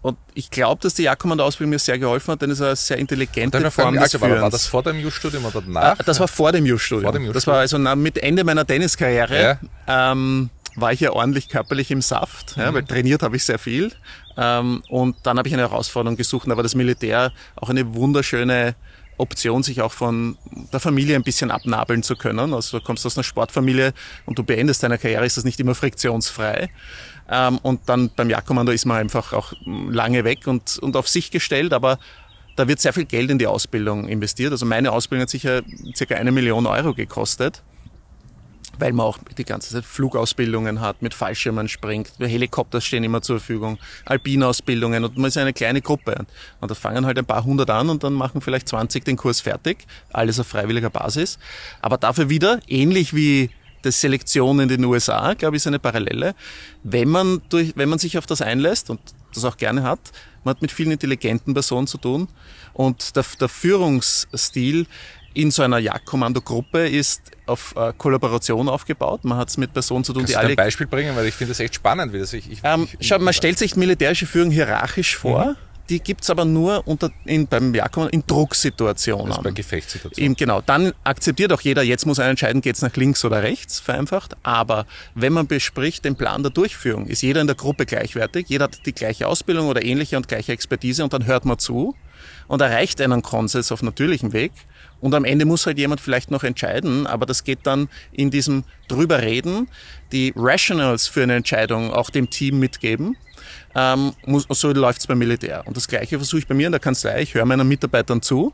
und 0.02 0.18
ich 0.34 0.52
glaube, 0.52 0.82
dass 0.82 0.94
die 0.94 1.04
Jagdkommando-Ausbildung 1.04 1.72
mir 1.72 1.80
sehr 1.80 2.00
geholfen 2.00 2.32
hat, 2.32 2.42
denn 2.42 2.52
es 2.52 2.60
ist 2.60 2.66
eine 2.66 2.76
sehr 2.76 2.98
intelligente 2.98 3.60
Form 3.72 3.96
fragen, 3.96 4.00
des 4.00 4.12
Führens. 4.12 4.42
War 4.42 4.50
das 4.50 4.66
vor 4.66 4.84
dem 4.84 5.00
Just-Studium 5.00 5.46
oder 5.46 5.62
danach? 5.62 6.00
Ah, 6.00 6.04
das 6.06 6.20
war 6.20 6.28
vor 6.28 6.52
dem 6.52 6.66
Just-Studium. 6.66 7.34
Das 7.34 7.48
war 7.48 7.60
also 7.60 7.78
mit 7.78 8.18
Ende 8.18 8.44
meiner 8.44 8.66
Tenniskarriere. 8.66 9.60
Ja. 9.88 10.12
Ähm, 10.12 10.50
war 10.76 10.94
ich 10.94 11.00
ja 11.00 11.12
ordentlich 11.12 11.50
körperlich 11.50 11.90
im 11.90 12.02
Saft, 12.02 12.56
ja, 12.56 12.70
mhm. 12.70 12.76
weil 12.76 12.84
trainiert 12.84 13.24
habe 13.24 13.36
ich 13.36 13.44
sehr 13.44 13.58
viel. 13.58 13.92
Ähm, 14.38 14.84
und 14.90 15.16
dann 15.24 15.40
habe 15.40 15.48
ich 15.48 15.54
eine 15.54 15.64
Herausforderung 15.64 16.16
gesucht, 16.16 16.46
und 16.46 16.52
da 16.52 16.56
war 16.56 16.64
das 16.64 16.76
Militär 16.76 17.34
auch 17.56 17.70
eine 17.70 17.96
wunderschöne 17.96 18.76
Option, 19.18 19.64
sich 19.64 19.82
auch 19.82 19.92
von 19.92 20.38
der 20.72 20.80
Familie 20.80 21.16
ein 21.16 21.24
bisschen 21.24 21.52
abnabeln 21.52 22.04
zu 22.04 22.16
können. 22.16 22.54
Also 22.54 22.80
du 22.80 22.84
kommst 22.84 23.06
aus 23.06 23.18
einer 23.18 23.24
Sportfamilie 23.24 23.94
und 24.26 24.38
du 24.38 24.44
beendest 24.44 24.84
deine 24.84 24.98
Karriere, 24.98 25.26
ist 25.26 25.38
das 25.38 25.44
nicht 25.44 25.60
immer 25.60 25.76
friktionsfrei. 25.76 26.70
Ähm, 27.30 27.58
und 27.64 27.82
dann 27.88 28.12
beim 28.16 28.30
Jagdkommando 28.30 28.72
ist 28.72 28.86
man 28.86 28.98
einfach 28.98 29.34
auch 29.34 29.54
lange 29.66 30.24
weg 30.24 30.48
und, 30.48 30.78
und 30.80 30.96
auf 30.96 31.08
sich 31.08 31.32
gestellt, 31.32 31.74
aber 31.74 32.00
da 32.56 32.68
wird 32.68 32.80
sehr 32.80 32.94
viel 32.94 33.06
Geld 33.06 33.30
in 33.30 33.38
die 33.38 33.48
Ausbildung 33.48 34.08
investiert. 34.08 34.52
Also 34.52 34.66
meine 34.66 34.92
Ausbildung 34.92 35.24
hat 35.24 35.30
sicher 35.30 35.62
circa 35.96 36.16
eine 36.16 36.32
Million 36.32 36.66
Euro 36.66 36.94
gekostet, 36.94 37.64
weil 38.80 38.94
man 38.94 39.06
auch 39.06 39.18
die 39.38 39.44
ganze 39.44 39.74
Zeit 39.74 39.86
Flugausbildungen 39.86 40.82
hat, 40.82 41.02
mit 41.02 41.14
Fallschirmen 41.14 41.68
springt, 41.68 42.12
Helikopter 42.20 42.82
stehen 42.82 43.04
immer 43.04 43.22
zur 43.22 43.40
Verfügung, 43.40 43.78
Alpinausbildungen 44.06 45.04
und 45.04 45.18
man 45.18 45.28
ist 45.28 45.38
eine 45.38 45.54
kleine 45.54 45.82
Gruppe. 45.82 46.26
Und 46.60 46.72
da 46.72 46.76
fangen 46.76 47.06
halt 47.06 47.18
ein 47.18 47.26
paar 47.26 47.44
hundert 47.44 47.70
an 47.70 47.90
und 47.90 48.04
dann 48.04 48.14
machen 48.14 48.42
vielleicht 48.42 48.68
20 48.70 49.04
den 49.06 49.18
Kurs 49.18 49.42
fertig, 49.42 49.86
alles 50.12 50.40
auf 50.40 50.48
freiwilliger 50.48 50.90
Basis. 50.90 51.40
Aber 51.82 51.98
dafür 51.98 52.30
wieder, 52.30 52.60
ähnlich 52.68 53.14
wie 53.14 53.50
der 53.84 53.92
Selektion 53.92 54.60
in 54.60 54.68
den 54.68 54.84
USA, 54.84 55.34
glaube 55.34 55.56
ich, 55.56 55.62
ist 55.62 55.68
eine 55.68 55.80
Parallele. 55.80 56.36
Wenn 56.84 57.10
man, 57.10 57.42
durch, 57.50 57.74
wenn 57.76 57.90
man 57.90 58.00
sich 58.00 58.18
auf 58.18 58.26
das 58.26 58.42
einlässt 58.42 58.90
und 58.90 59.00
das 59.34 59.46
auch 59.46 59.58
gerne 59.58 59.84
hat, 59.84 60.00
man 60.44 60.56
hat 60.56 60.62
mit 60.62 60.72
vielen 60.72 60.92
intelligenten 60.92 61.54
Personen 61.54 61.88
zu 61.88 61.98
tun 61.98 62.28
und 62.74 63.16
der, 63.16 63.26
der 63.40 63.50
Führungsstil 63.50 64.88
in 65.38 65.52
so 65.52 65.62
einer 65.62 65.78
Jagdkommandogruppe 65.78 66.88
ist 66.88 67.22
auf 67.46 67.76
äh, 67.78 67.94
Kollaboration 67.96 68.68
aufgebaut. 68.68 69.24
Man 69.24 69.38
hat 69.38 69.50
es 69.50 69.58
mit 69.58 69.72
Personen 69.72 70.04
zu 70.04 70.12
tun, 70.12 70.24
Kannst 70.24 70.34
die 70.34 70.38
alle. 70.38 70.50
ein 70.50 70.56
Beispiel 70.56 70.88
bringen, 70.88 71.16
weil 71.16 71.28
ich 71.28 71.36
finde 71.36 71.52
das 71.52 71.60
echt 71.60 71.76
spannend, 71.76 72.12
wie 72.12 72.20
das 72.20 72.34
ich. 72.34 72.52
ich, 72.52 72.60
ähm, 72.64 72.88
ich 72.98 73.08
schau, 73.08 73.20
man 73.20 73.34
stellt 73.34 73.60
sich 73.60 73.76
militärische 73.76 74.26
Führung 74.26 74.50
hierarchisch 74.50 75.16
vor. 75.16 75.46
Mhm 75.46 75.56
die 75.90 76.02
gibt's 76.02 76.30
aber 76.30 76.46
nur 76.46 76.86
unter, 76.88 77.12
in, 77.26 77.48
beim 77.48 77.74
Jakob 77.74 78.10
in 78.12 78.24
Drucksituationen. 78.28 79.28
Also 79.28 79.42
bei 79.42 79.52
Gefechtssituationen. 79.52 80.36
genau, 80.36 80.62
dann 80.62 80.92
akzeptiert 81.04 81.54
auch 81.54 81.62
jeder, 81.62 81.84
jetzt 81.84 82.06
muss 82.06 82.18
er 82.18 82.28
entscheiden, 82.28 82.62
geht's 82.62 82.82
nach 82.82 82.96
links 82.96 83.24
oder 83.24 83.42
rechts, 83.44 83.80
vereinfacht. 83.80 84.36
Aber 84.44 84.86
wenn 85.16 85.34
man 85.34 85.48
bespricht 85.48 86.06
den 86.06 86.16
Plan 86.16 86.44
der 86.44 86.52
Durchführung, 86.52 87.08
ist 87.08 87.22
jeder 87.22 87.42
in 87.42 87.48
der 87.48 87.56
Gruppe 87.56 87.86
gleichwertig, 87.86 88.48
jeder 88.50 88.66
hat 88.66 88.86
die 88.86 88.94
gleiche 88.94 89.28
Ausbildung 89.28 89.68
oder 89.68 89.84
ähnliche 89.84 90.18
und 90.18 90.28
gleiche 90.28 90.52
Expertise 90.52 91.04
und 91.04 91.14
dann 91.14 91.26
hört 91.26 91.46
man 91.46 91.58
zu 91.58 91.96
und 92.48 92.62
erreicht 92.62 93.02
einen 93.02 93.22
Konsens 93.22 93.72
auf 93.72 93.82
natürlichem 93.84 94.34
Weg. 94.34 94.52
Und 95.00 95.14
am 95.14 95.26
Ende 95.26 95.46
muss 95.46 95.66
halt 95.68 95.78
jemand 95.78 96.02
vielleicht 96.02 96.32
noch 96.32 96.44
entscheiden, 96.44 97.06
aber 97.06 97.28
das 97.28 97.44
geht 97.44 97.60
dann 97.64 97.88
in 98.12 98.32
diesem 98.32 98.64
drüber 98.88 99.22
reden, 99.22 99.68
die 100.12 100.34
Rationals 100.36 101.08
für 101.08 101.22
eine 101.22 101.36
Entscheidung 101.36 101.94
auch 101.94 102.10
dem 102.10 102.30
Team 102.32 102.60
mitgeben 102.60 103.16
ähm, 103.78 104.14
muss, 104.26 104.46
so 104.50 104.72
läuft 104.72 105.02
es 105.02 105.08
beim 105.08 105.20
Militär. 105.20 105.64
Und 105.66 105.78
das 105.78 105.88
Gleiche 105.88 106.18
versuche 106.18 106.40
ich 106.40 106.48
bei 106.48 106.56
mir 106.56 106.66
in 106.66 106.72
der 106.72 106.80
Kanzlei. 106.80 107.22
Ich 107.22 107.34
höre 107.34 107.46
meinen 107.46 107.68
Mitarbeitern 107.68 108.22
zu. 108.22 108.54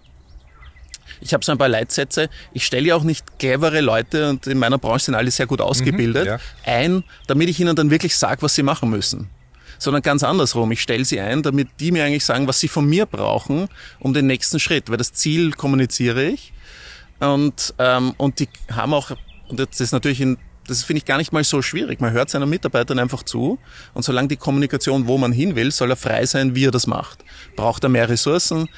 Ich 1.21 1.33
habe 1.33 1.45
so 1.45 1.51
ein 1.53 1.57
paar 1.57 1.69
Leitsätze. 1.69 2.29
Ich 2.51 2.65
stelle 2.65 2.87
ja 2.87 2.95
auch 2.95 3.03
nicht 3.03 3.39
clevere 3.39 3.79
Leute, 3.81 4.29
und 4.29 4.47
in 4.47 4.59
meiner 4.59 4.77
Branche 4.77 5.05
sind 5.05 5.15
alle 5.15 5.31
sehr 5.31 5.47
gut 5.47 5.61
ausgebildet, 5.61 6.25
mhm, 6.25 6.29
ja. 6.29 6.39
ein, 6.65 7.03
damit 7.27 7.49
ich 7.49 7.59
ihnen 7.59 7.75
dann 7.75 7.89
wirklich 7.89 8.17
sage, 8.17 8.41
was 8.41 8.55
sie 8.55 8.63
machen 8.63 8.89
müssen. 8.89 9.29
Sondern 9.83 10.01
ganz 10.01 10.23
andersrum. 10.23 10.71
Ich 10.71 10.81
stelle 10.81 11.03
sie 11.03 11.19
ein, 11.19 11.43
damit 11.43 11.67
die 11.79 11.91
mir 11.91 12.05
eigentlich 12.05 12.23
sagen, 12.23 12.47
was 12.47 12.59
sie 12.59 12.69
von 12.69 12.85
mir 12.85 13.05
brauchen, 13.05 13.67
um 13.99 14.13
den 14.13 14.27
nächsten 14.27 14.59
Schritt. 14.59 14.89
Weil 14.89 14.97
das 14.97 15.11
Ziel 15.11 15.51
kommuniziere 15.51 16.23
ich. 16.23 16.53
Und, 17.19 17.73
ähm, 17.79 18.13
und 18.17 18.39
die 18.39 18.47
haben 18.71 18.93
auch, 18.93 19.11
und 19.49 19.59
das 19.59 19.81
ist 19.81 19.91
natürlich 19.91 20.21
in 20.21 20.37
das 20.67 20.83
finde 20.83 20.99
ich 20.99 21.05
gar 21.05 21.17
nicht 21.17 21.33
mal 21.33 21.43
so 21.43 21.61
schwierig. 21.61 21.99
Man 21.99 22.13
hört 22.13 22.29
seinen 22.29 22.49
Mitarbeitern 22.49 22.99
einfach 22.99 23.23
zu 23.23 23.59
und 23.93 24.03
solange 24.03 24.29
die 24.29 24.37
Kommunikation, 24.37 25.07
wo 25.07 25.17
man 25.17 25.31
hin 25.31 25.55
will, 25.55 25.71
soll 25.71 25.89
er 25.89 25.95
frei 25.97 26.25
sein, 26.25 26.55
wie 26.55 26.65
er 26.65 26.71
das 26.71 26.87
macht. 26.87 27.19
Braucht 27.55 27.83
er 27.83 27.89
mehr 27.89 28.07
Ressourcen? 28.07 28.69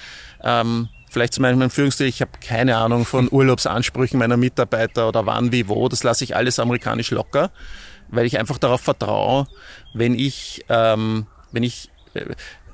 Ähm, 0.43 0.89
vielleicht 1.09 1.33
zum 1.33 1.43
Beispiel 1.43 1.59
mein 1.59 1.69
Führungsstil, 1.69 2.07
ich 2.07 2.21
habe 2.21 2.31
keine 2.45 2.77
Ahnung 2.77 3.05
von 3.05 3.31
Urlaubsansprüchen 3.31 4.19
meiner 4.19 4.37
Mitarbeiter 4.37 5.07
oder 5.07 5.25
wann, 5.25 5.51
wie, 5.51 5.67
wo. 5.67 5.87
Das 5.87 6.03
lasse 6.03 6.23
ich 6.23 6.35
alles 6.35 6.59
amerikanisch 6.59 7.11
locker, 7.11 7.51
weil 8.15 8.25
ich 8.25 8.39
einfach 8.39 8.57
darauf 8.57 8.81
vertraue, 8.81 9.47
wenn 9.93 10.17
ich, 10.17 10.65
ähm, 10.69 11.27
wenn 11.51 11.63
ich 11.63 11.89
äh, 12.13 12.25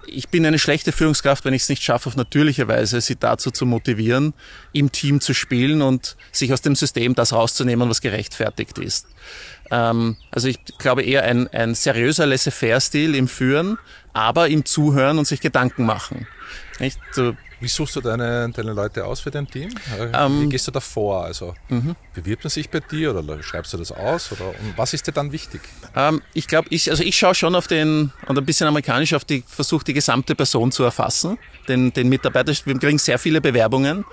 ich 0.07 0.29
bin 0.29 0.45
eine 0.45 0.59
schlechte 0.59 0.91
Führungskraft, 0.91 1.45
wenn 1.45 1.53
ich 1.53 1.63
es 1.63 1.69
nicht 1.69 1.83
schaffe, 1.83 2.09
auf 2.09 2.15
natürliche 2.15 2.67
Weise 2.67 3.01
sie 3.01 3.15
dazu 3.15 3.51
zu 3.51 3.65
motivieren, 3.65 4.33
im 4.73 4.91
Team 4.91 5.21
zu 5.21 5.33
spielen 5.33 5.81
und 5.81 6.17
sich 6.31 6.51
aus 6.53 6.61
dem 6.61 6.75
System 6.75 7.15
das 7.15 7.33
rauszunehmen, 7.33 7.89
was 7.89 8.01
gerechtfertigt 8.01 8.77
ist. 8.77 9.07
Ähm, 9.69 10.17
also 10.31 10.47
ich 10.47 10.59
glaube 10.77 11.03
eher 11.03 11.23
ein, 11.23 11.47
ein 11.49 11.75
seriöser 11.75 12.25
Laissez-faire-Stil 12.25 13.15
im 13.15 13.27
Führen, 13.27 13.77
aber 14.13 14.49
im 14.49 14.65
Zuhören 14.65 15.17
und 15.17 15.25
sich 15.25 15.39
Gedanken 15.39 15.85
machen. 15.85 16.27
Nicht? 16.79 16.99
So, 17.11 17.35
wie 17.61 17.67
suchst 17.67 17.95
du 17.95 18.01
deine, 18.01 18.49
deine 18.49 18.73
Leute 18.73 19.05
aus 19.05 19.21
für 19.21 19.31
dein 19.31 19.47
Team? 19.47 19.69
Äh, 19.69 20.11
wie 20.11 20.17
ähm, 20.17 20.49
gehst 20.49 20.67
du 20.67 20.71
da 20.71 20.79
vor? 20.79 21.23
Also 21.23 21.53
mhm. 21.69 21.95
bewirbt 22.13 22.43
man 22.43 22.49
sich 22.49 22.69
bei 22.69 22.79
dir 22.79 23.15
oder 23.15 23.41
schreibst 23.43 23.71
du 23.73 23.77
das 23.77 23.91
aus? 23.91 24.31
Oder 24.31 24.47
und 24.47 24.77
was 24.77 24.93
ist 24.93 25.07
dir 25.07 25.11
dann 25.11 25.31
wichtig? 25.31 25.61
Ähm, 25.95 26.21
ich 26.33 26.47
glaube, 26.47 26.67
ich, 26.71 26.89
also 26.89 27.03
ich 27.03 27.15
schaue 27.15 27.35
schon 27.35 27.55
auf 27.55 27.67
den, 27.67 28.11
und 28.27 28.37
ein 28.37 28.45
bisschen 28.45 28.67
amerikanisch 28.67 29.13
auf 29.13 29.23
die, 29.23 29.43
versuche 29.47 29.85
die 29.85 29.93
gesamte 29.93 30.35
Person 30.35 30.71
zu 30.71 30.83
erfassen, 30.83 31.37
den, 31.67 31.93
den 31.93 32.09
Mitarbeiter. 32.09 32.51
Wir 32.65 32.79
kriegen 32.79 32.97
sehr 32.97 33.19
viele 33.19 33.39
Bewerbungen. 33.39 34.05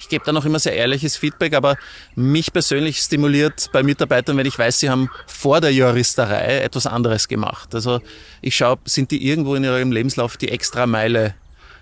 Ich 0.00 0.08
gebe 0.08 0.24
dann 0.24 0.36
auch 0.36 0.44
immer 0.44 0.58
sehr 0.58 0.74
ehrliches 0.74 1.16
Feedback, 1.16 1.54
aber 1.54 1.76
mich 2.14 2.52
persönlich 2.52 2.98
stimuliert 2.98 3.70
bei 3.72 3.82
Mitarbeitern, 3.82 4.36
wenn 4.36 4.46
ich 4.46 4.58
weiß, 4.58 4.80
sie 4.80 4.90
haben 4.90 5.08
vor 5.26 5.60
der 5.60 5.72
Juristerei 5.72 6.58
etwas 6.60 6.86
anderes 6.86 7.28
gemacht. 7.28 7.74
Also 7.74 8.00
ich 8.42 8.56
schaue, 8.56 8.78
sind 8.84 9.10
die 9.10 9.26
irgendwo 9.26 9.54
in 9.54 9.64
ihrem 9.64 9.92
Lebenslauf 9.92 10.36
die 10.36 10.48
extra 10.48 10.86
Meile 10.86 11.34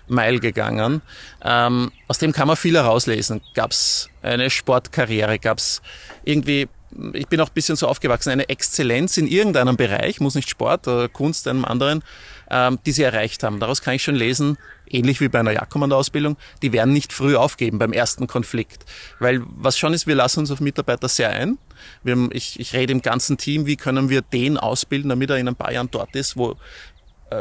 Mile 0.07 0.39
gegangen. 0.39 1.01
Ähm, 1.43 1.91
aus 2.07 2.17
dem 2.17 2.31
kann 2.31 2.47
man 2.47 2.57
viel 2.57 2.75
herauslesen. 2.75 3.41
Gab 3.53 3.71
es 3.71 4.09
eine 4.21 4.49
Sportkarriere, 4.49 5.39
gab 5.39 5.57
es 5.57 5.81
irgendwie, 6.23 6.67
ich 7.13 7.27
bin 7.27 7.39
auch 7.39 7.47
ein 7.47 7.53
bisschen 7.53 7.75
so 7.75 7.87
aufgewachsen, 7.87 8.29
eine 8.29 8.49
Exzellenz 8.49 9.17
in 9.17 9.27
irgendeinem 9.27 9.77
Bereich, 9.77 10.19
muss 10.19 10.35
nicht 10.35 10.49
Sport 10.49 10.87
oder 10.87 11.09
Kunst, 11.09 11.47
einem 11.47 11.65
anderen, 11.65 12.03
ähm, 12.49 12.79
die 12.85 12.91
sie 12.91 13.03
erreicht 13.03 13.43
haben. 13.43 13.59
Daraus 13.59 13.81
kann 13.81 13.95
ich 13.95 14.03
schon 14.03 14.15
lesen, 14.15 14.57
ähnlich 14.87 15.21
wie 15.21 15.27
bei 15.27 15.39
einer 15.39 15.51
Jagdkommando-Ausbildung, 15.51 16.37
die 16.61 16.71
werden 16.71 16.93
nicht 16.93 17.13
früh 17.13 17.35
aufgeben 17.35 17.79
beim 17.79 17.93
ersten 17.93 18.27
Konflikt. 18.27 18.85
Weil 19.19 19.41
was 19.47 19.77
schon 19.77 19.93
ist, 19.93 20.07
wir 20.07 20.15
lassen 20.15 20.41
uns 20.41 20.51
auf 20.51 20.59
Mitarbeiter 20.59 21.09
sehr 21.09 21.29
ein. 21.29 21.57
Wir 22.03 22.13
haben, 22.13 22.29
ich, 22.31 22.59
ich 22.59 22.73
rede 22.73 22.93
im 22.93 23.01
ganzen 23.01 23.37
Team, 23.37 23.65
wie 23.65 23.75
können 23.75 24.09
wir 24.09 24.21
den 24.21 24.57
ausbilden, 24.57 25.09
damit 25.09 25.29
er 25.29 25.37
in 25.37 25.47
ein 25.47 25.55
paar 25.55 25.71
Jahren 25.71 25.89
dort 25.91 26.15
ist, 26.15 26.37
wo 26.37 26.51
äh, 26.51 26.55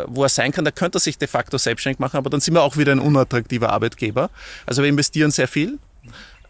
wo 0.07 0.23
er 0.23 0.29
sein 0.29 0.53
kann, 0.53 0.65
da 0.65 0.71
könnte 0.71 0.99
er 0.99 1.01
sich 1.01 1.19
de 1.19 1.29
facto 1.29 1.59
selbstständig 1.59 1.99
machen, 1.99 2.17
aber 2.17 2.31
dann 2.31 2.41
sind 2.41 2.55
wir 2.55 2.63
auch 2.63 2.77
wieder 2.77 2.93
ein 2.93 2.99
unattraktiver 2.99 3.71
Arbeitgeber. 3.71 4.31
Also 4.67 4.83
wir 4.83 4.89
investieren 4.89 5.31
sehr 5.31 5.49
viel. 5.49 5.79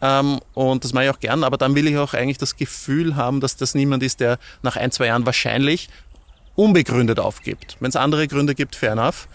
Ähm, 0.01 0.39
und 0.53 0.83
das 0.83 0.93
mache 0.93 1.05
ich 1.05 1.09
auch 1.11 1.19
gern, 1.19 1.43
aber 1.43 1.57
dann 1.57 1.75
will 1.75 1.87
ich 1.87 1.97
auch 1.97 2.13
eigentlich 2.13 2.37
das 2.37 2.57
Gefühl 2.57 3.15
haben, 3.15 3.39
dass 3.39 3.55
das 3.55 3.73
niemand 3.73 4.03
ist, 4.03 4.19
der 4.19 4.37
nach 4.61 4.75
ein, 4.75 4.91
zwei 4.91 5.07
Jahren 5.07 5.25
wahrscheinlich 5.25 5.89
unbegründet 6.55 7.19
aufgibt. 7.19 7.77
Wenn 7.79 7.89
es 7.89 7.95
andere 7.95 8.27
Gründe 8.27 8.53
gibt, 8.53 8.75
fair 8.75 8.91
enough. 8.91 9.27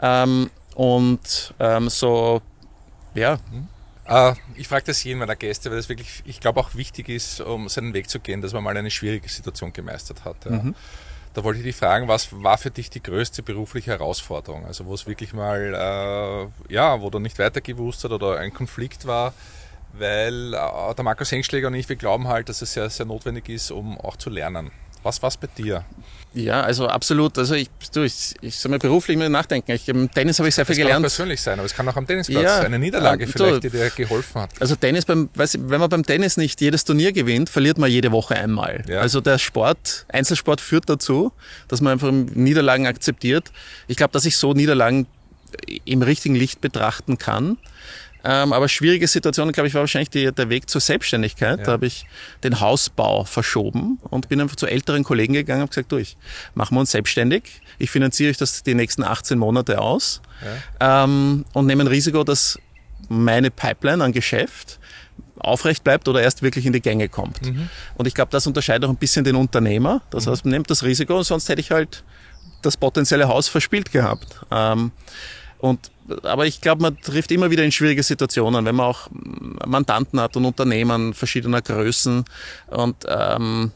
Ähm, 0.00 0.50
und 0.74 1.54
ähm, 1.58 1.88
so, 1.88 2.40
ja. 3.14 3.38
Uh, 4.08 4.34
ich 4.54 4.68
frage 4.68 4.84
das 4.86 5.02
jeden 5.02 5.18
meiner 5.18 5.34
Gäste, 5.34 5.68
weil 5.68 5.78
das 5.78 5.88
wirklich, 5.88 6.22
ich 6.26 6.38
glaube, 6.38 6.60
auch 6.60 6.74
wichtig 6.74 7.08
ist, 7.08 7.40
um 7.40 7.68
seinen 7.68 7.92
Weg 7.92 8.08
zu 8.08 8.20
gehen, 8.20 8.40
dass 8.40 8.52
man 8.52 8.62
mal 8.62 8.76
eine 8.76 8.90
schwierige 8.90 9.28
Situation 9.28 9.72
gemeistert 9.72 10.24
hat. 10.24 10.44
Ja. 10.44 10.52
Mhm. 10.52 10.74
Da 11.36 11.44
wollte 11.44 11.58
ich 11.58 11.66
dich 11.66 11.76
fragen, 11.76 12.08
was 12.08 12.28
war 12.42 12.56
für 12.56 12.70
dich 12.70 12.88
die 12.88 13.02
größte 13.02 13.42
berufliche 13.42 13.90
Herausforderung? 13.90 14.64
Also 14.64 14.86
wo 14.86 14.94
es 14.94 15.06
wirklich 15.06 15.34
mal, 15.34 15.74
äh, 15.74 16.72
ja, 16.72 17.02
wo 17.02 17.10
du 17.10 17.18
nicht 17.18 17.38
weiter 17.38 17.60
gewusst 17.60 18.04
hast 18.04 18.10
oder 18.10 18.38
ein 18.38 18.54
Konflikt 18.54 19.06
war, 19.06 19.34
weil 19.92 20.54
äh, 20.54 20.94
der 20.94 21.04
Markus 21.04 21.30
Hengschläger 21.30 21.68
und 21.68 21.74
ich, 21.74 21.90
wir 21.90 21.96
glauben 21.96 22.26
halt, 22.26 22.48
dass 22.48 22.62
es 22.62 22.72
sehr, 22.72 22.88
sehr 22.88 23.04
notwendig 23.04 23.50
ist, 23.50 23.70
um 23.70 24.00
auch 24.00 24.16
zu 24.16 24.30
lernen. 24.30 24.70
Was 25.06 25.22
war 25.22 25.28
es 25.28 25.36
bei 25.36 25.46
dir? 25.46 25.84
Ja, 26.34 26.62
also 26.62 26.88
absolut. 26.88 27.38
Also 27.38 27.54
ich, 27.54 27.70
du, 27.94 28.02
ich, 28.02 28.34
ich 28.40 28.58
soll 28.58 28.70
mir 28.70 28.78
beruflich 28.78 29.16
mal 29.16 29.28
nachdenken. 29.28 29.70
Ich, 29.70 29.88
Im 29.88 30.10
Tennis 30.10 30.38
habe 30.38 30.48
ich 30.48 30.54
sehr 30.54 30.66
viel 30.66 30.74
gelernt. 30.74 31.06
Es 31.06 31.12
kann 31.12 31.24
persönlich 31.24 31.40
sein, 31.40 31.58
aber 31.58 31.66
es 31.66 31.74
kann 31.74 31.88
auch 31.88 31.96
am 31.96 32.06
Tennisplatz 32.06 32.42
ja, 32.42 32.60
eine 32.60 32.78
Niederlage 32.78 33.24
äh, 33.24 33.26
vielleicht, 33.28 33.54
du, 33.54 33.60
die 33.60 33.70
dir 33.70 33.88
geholfen 33.90 34.42
hat. 34.42 34.50
Also 34.60 34.74
Tennis, 34.74 35.04
beim, 35.04 35.30
weiß 35.34 35.58
wenn 35.62 35.80
man 35.80 35.88
beim 35.88 36.04
Tennis 36.04 36.36
nicht 36.36 36.60
jedes 36.60 36.84
Turnier 36.84 37.12
gewinnt, 37.12 37.48
verliert 37.48 37.78
man 37.78 37.90
jede 37.90 38.10
Woche 38.10 38.34
einmal. 38.34 38.82
Ja. 38.88 39.00
Also 39.00 39.20
der 39.20 39.38
Sport, 39.38 40.06
Einzelsport 40.08 40.60
führt 40.60 40.90
dazu, 40.90 41.32
dass 41.68 41.80
man 41.80 41.92
einfach 41.92 42.10
Niederlagen 42.10 42.86
akzeptiert. 42.86 43.52
Ich 43.86 43.96
glaube, 43.96 44.12
dass 44.12 44.24
ich 44.24 44.36
so 44.36 44.52
Niederlagen 44.52 45.06
im 45.84 46.02
richtigen 46.02 46.34
Licht 46.34 46.60
betrachten 46.60 47.16
kann. 47.16 47.56
Ähm, 48.28 48.52
aber 48.52 48.68
schwierige 48.68 49.06
Situation, 49.06 49.52
glaube 49.52 49.68
ich, 49.68 49.74
war 49.74 49.82
wahrscheinlich 49.82 50.10
die, 50.10 50.32
der 50.32 50.48
Weg 50.50 50.68
zur 50.68 50.80
Selbstständigkeit. 50.80 51.60
Ja. 51.60 51.64
Da 51.64 51.72
habe 51.72 51.86
ich 51.86 52.06
den 52.42 52.58
Hausbau 52.58 53.22
verschoben 53.22 54.00
und 54.02 54.28
bin 54.28 54.40
einfach 54.40 54.56
zu 54.56 54.66
älteren 54.66 55.04
Kollegen 55.04 55.34
gegangen 55.34 55.62
und 55.62 55.70
gesagt, 55.70 55.92
durch, 55.92 56.16
machen 56.54 56.74
wir 56.74 56.80
uns 56.80 56.90
selbstständig. 56.90 57.60
Ich 57.78 57.90
finanziere 57.90 58.30
euch 58.30 58.36
das 58.36 58.64
die 58.64 58.74
nächsten 58.74 59.04
18 59.04 59.38
Monate 59.38 59.80
aus 59.80 60.22
ja. 60.80 61.04
ähm, 61.04 61.44
und 61.52 61.66
nehme 61.66 61.84
ein 61.84 61.86
Risiko, 61.86 62.24
dass 62.24 62.58
meine 63.08 63.52
Pipeline 63.52 64.02
an 64.02 64.10
Geschäft 64.10 64.80
aufrecht 65.38 65.84
bleibt 65.84 66.08
oder 66.08 66.20
erst 66.20 66.42
wirklich 66.42 66.66
in 66.66 66.72
die 66.72 66.80
Gänge 66.80 67.08
kommt. 67.08 67.46
Mhm. 67.46 67.68
Und 67.94 68.06
ich 68.06 68.14
glaube, 68.14 68.32
das 68.32 68.44
unterscheidet 68.48 68.86
auch 68.86 68.92
ein 68.92 68.96
bisschen 68.96 69.24
den 69.24 69.36
Unternehmer. 69.36 70.02
Das 70.10 70.26
mhm. 70.26 70.30
heißt, 70.30 70.44
man 70.46 70.52
nimmt 70.52 70.68
das 70.68 70.82
Risiko, 70.82 71.22
sonst 71.22 71.48
hätte 71.48 71.60
ich 71.60 71.70
halt 71.70 72.02
das 72.62 72.76
potenzielle 72.76 73.28
Haus 73.28 73.46
verspielt 73.46 73.92
gehabt. 73.92 74.40
Ähm, 74.50 74.90
und, 75.58 75.90
aber 76.22 76.46
ich 76.46 76.60
glaube, 76.60 76.82
man 76.82 77.00
trifft 77.00 77.30
immer 77.32 77.50
wieder 77.50 77.64
in 77.64 77.72
schwierige 77.72 78.02
Situationen, 78.02 78.64
wenn 78.64 78.74
man 78.74 78.86
auch 78.86 79.08
Mandanten 79.66 80.20
hat 80.20 80.36
und 80.36 80.44
Unternehmen 80.44 81.14
verschiedener 81.14 81.62
Größen 81.62 82.24
und 82.68 82.96
ähm, 83.08 83.72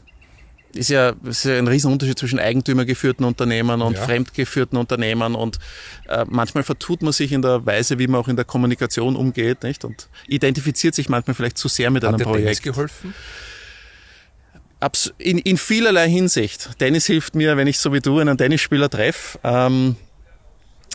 ist 0.73 0.89
ja, 0.89 1.13
ist 1.23 1.45
ja 1.45 1.57
ein 1.57 1.67
Riesenunterschied 1.67 2.17
zwischen 2.17 2.39
eigentümergeführten 2.39 3.25
Unternehmen 3.25 3.81
und 3.81 3.95
ja. 3.95 4.03
fremdgeführten 4.03 4.77
Unternehmen 4.77 5.35
und 5.35 5.59
äh, 6.07 6.25
manchmal 6.29 6.63
vertut 6.63 7.01
man 7.01 7.13
sich 7.13 7.31
in 7.31 7.41
der 7.41 7.65
Weise, 7.65 7.99
wie 7.99 8.07
man 8.07 8.21
auch 8.21 8.27
in 8.27 8.35
der 8.35 8.45
Kommunikation 8.45 9.15
umgeht, 9.15 9.63
nicht? 9.63 9.85
Und 9.85 10.07
identifiziert 10.27 10.95
sich 10.95 11.09
manchmal 11.09 11.35
vielleicht 11.35 11.57
zu 11.57 11.67
sehr 11.67 11.91
mit 11.91 12.03
hat 12.03 12.13
einem 12.13 12.23
Projekt. 12.23 12.45
Dennis 12.45 12.61
geholfen? 12.61 13.13
In, 15.19 15.37
in 15.37 15.57
vielerlei 15.57 16.09
Hinsicht. 16.09 16.71
Dennis 16.79 17.05
hilft 17.05 17.35
mir, 17.35 17.55
wenn 17.55 17.67
ich 17.67 17.77
so 17.77 17.93
wie 17.93 17.99
du 17.99 18.17
einen 18.17 18.37
Tennisspieler 18.37 18.89
treffe. 18.89 19.39
Ähm, 19.43 19.95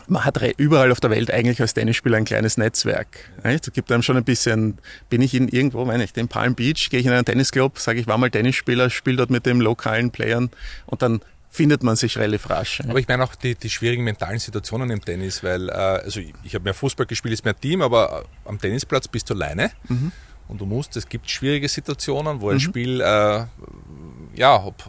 man 0.07 0.25
hat 0.25 0.41
überall 0.57 0.91
auf 0.91 0.99
der 0.99 1.09
Welt 1.09 1.31
eigentlich 1.31 1.61
als 1.61 1.73
Tennisspieler 1.73 2.17
ein 2.17 2.25
kleines 2.25 2.57
Netzwerk. 2.57 3.07
Es 3.43 3.61
gibt 3.73 3.91
einem 3.91 4.03
schon 4.03 4.17
ein 4.17 4.23
bisschen, 4.23 4.77
bin 5.09 5.21
ich 5.21 5.33
in 5.33 5.47
irgendwo, 5.47 5.83
meine 5.85 6.03
ich, 6.03 6.15
in 6.15 6.27
Palm 6.27 6.55
Beach, 6.55 6.89
gehe 6.89 6.99
ich 6.99 7.05
in 7.05 7.11
einen 7.11 7.25
Tennisclub, 7.25 7.77
sage 7.79 7.99
ich 7.99 8.07
war 8.07 8.17
mal 8.17 8.31
Tennisspieler, 8.31 8.89
spiele 8.89 9.17
dort 9.17 9.29
mit 9.29 9.45
den 9.45 9.59
lokalen 9.59 10.11
Playern 10.11 10.49
und 10.85 11.01
dann 11.01 11.21
findet 11.49 11.83
man 11.83 11.95
sich 11.95 12.17
relativ 12.17 12.49
rasch. 12.49 12.81
Aber 12.87 12.99
ich 12.99 13.07
meine 13.07 13.23
auch 13.23 13.35
die, 13.35 13.55
die 13.55 13.69
schwierigen 13.69 14.03
mentalen 14.03 14.39
Situationen 14.39 14.91
im 14.91 15.03
Tennis, 15.03 15.43
weil, 15.43 15.69
äh, 15.69 15.71
also 15.71 16.19
ich, 16.19 16.33
ich 16.43 16.53
habe 16.53 16.63
mehr 16.63 16.73
Fußball 16.73 17.05
gespielt, 17.05 17.33
ist 17.33 17.45
mehr 17.45 17.59
Team, 17.59 17.81
aber 17.81 18.23
äh, 18.23 18.49
am 18.49 18.59
Tennisplatz 18.59 19.07
bist 19.07 19.29
du 19.29 19.33
alleine. 19.33 19.71
Mhm. 19.87 20.11
Und 20.47 20.61
du 20.61 20.65
musst, 20.65 20.95
es 20.95 21.09
gibt 21.09 21.29
schwierige 21.29 21.67
Situationen, 21.67 22.41
wo 22.41 22.49
ein 22.49 22.55
mhm. 22.55 22.59
Spiel, 22.59 23.01
äh, 23.01 23.45
ja, 24.35 24.63
ob, 24.63 24.85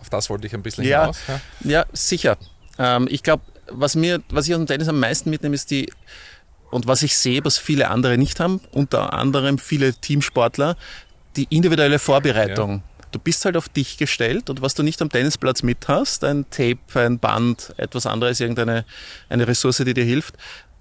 auf 0.00 0.08
das 0.10 0.30
wollte 0.30 0.46
ich 0.46 0.54
ein 0.54 0.62
bisschen 0.62 0.84
ja, 0.84 1.02
hinaus. 1.02 1.18
Ja, 1.26 1.40
ja 1.64 1.86
sicher. 1.92 2.38
Ähm, 2.78 3.08
ich 3.10 3.22
glaube, 3.22 3.42
was 3.70 3.94
mir, 3.94 4.22
was 4.30 4.48
ich 4.48 4.54
aus 4.54 4.60
dem 4.60 4.66
Tennis 4.66 4.88
am 4.88 5.00
meisten 5.00 5.30
mitnehme, 5.30 5.54
ist 5.54 5.70
die, 5.70 5.90
und 6.70 6.86
was 6.86 7.02
ich 7.02 7.16
sehe, 7.16 7.44
was 7.44 7.58
viele 7.58 7.88
andere 7.90 8.18
nicht 8.18 8.40
haben, 8.40 8.60
unter 8.72 9.12
anderem 9.12 9.58
viele 9.58 9.94
Teamsportler, 9.94 10.76
die 11.36 11.46
individuelle 11.50 11.98
Vorbereitung. 11.98 12.70
Ja. 12.70 13.06
Du 13.12 13.18
bist 13.18 13.44
halt 13.44 13.56
auf 13.56 13.68
dich 13.68 13.98
gestellt 13.98 14.50
und 14.50 14.62
was 14.62 14.74
du 14.74 14.82
nicht 14.82 15.00
am 15.00 15.08
Tennisplatz 15.08 15.62
mit 15.62 15.88
hast, 15.88 16.24
ein 16.24 16.44
Tape, 16.50 16.78
ein 16.94 17.18
Band, 17.18 17.72
etwas 17.76 18.04
anderes, 18.04 18.40
irgendeine 18.40 18.84
eine 19.28 19.46
Ressource, 19.46 19.78
die 19.78 19.94
dir 19.94 20.04
hilft, 20.04 20.34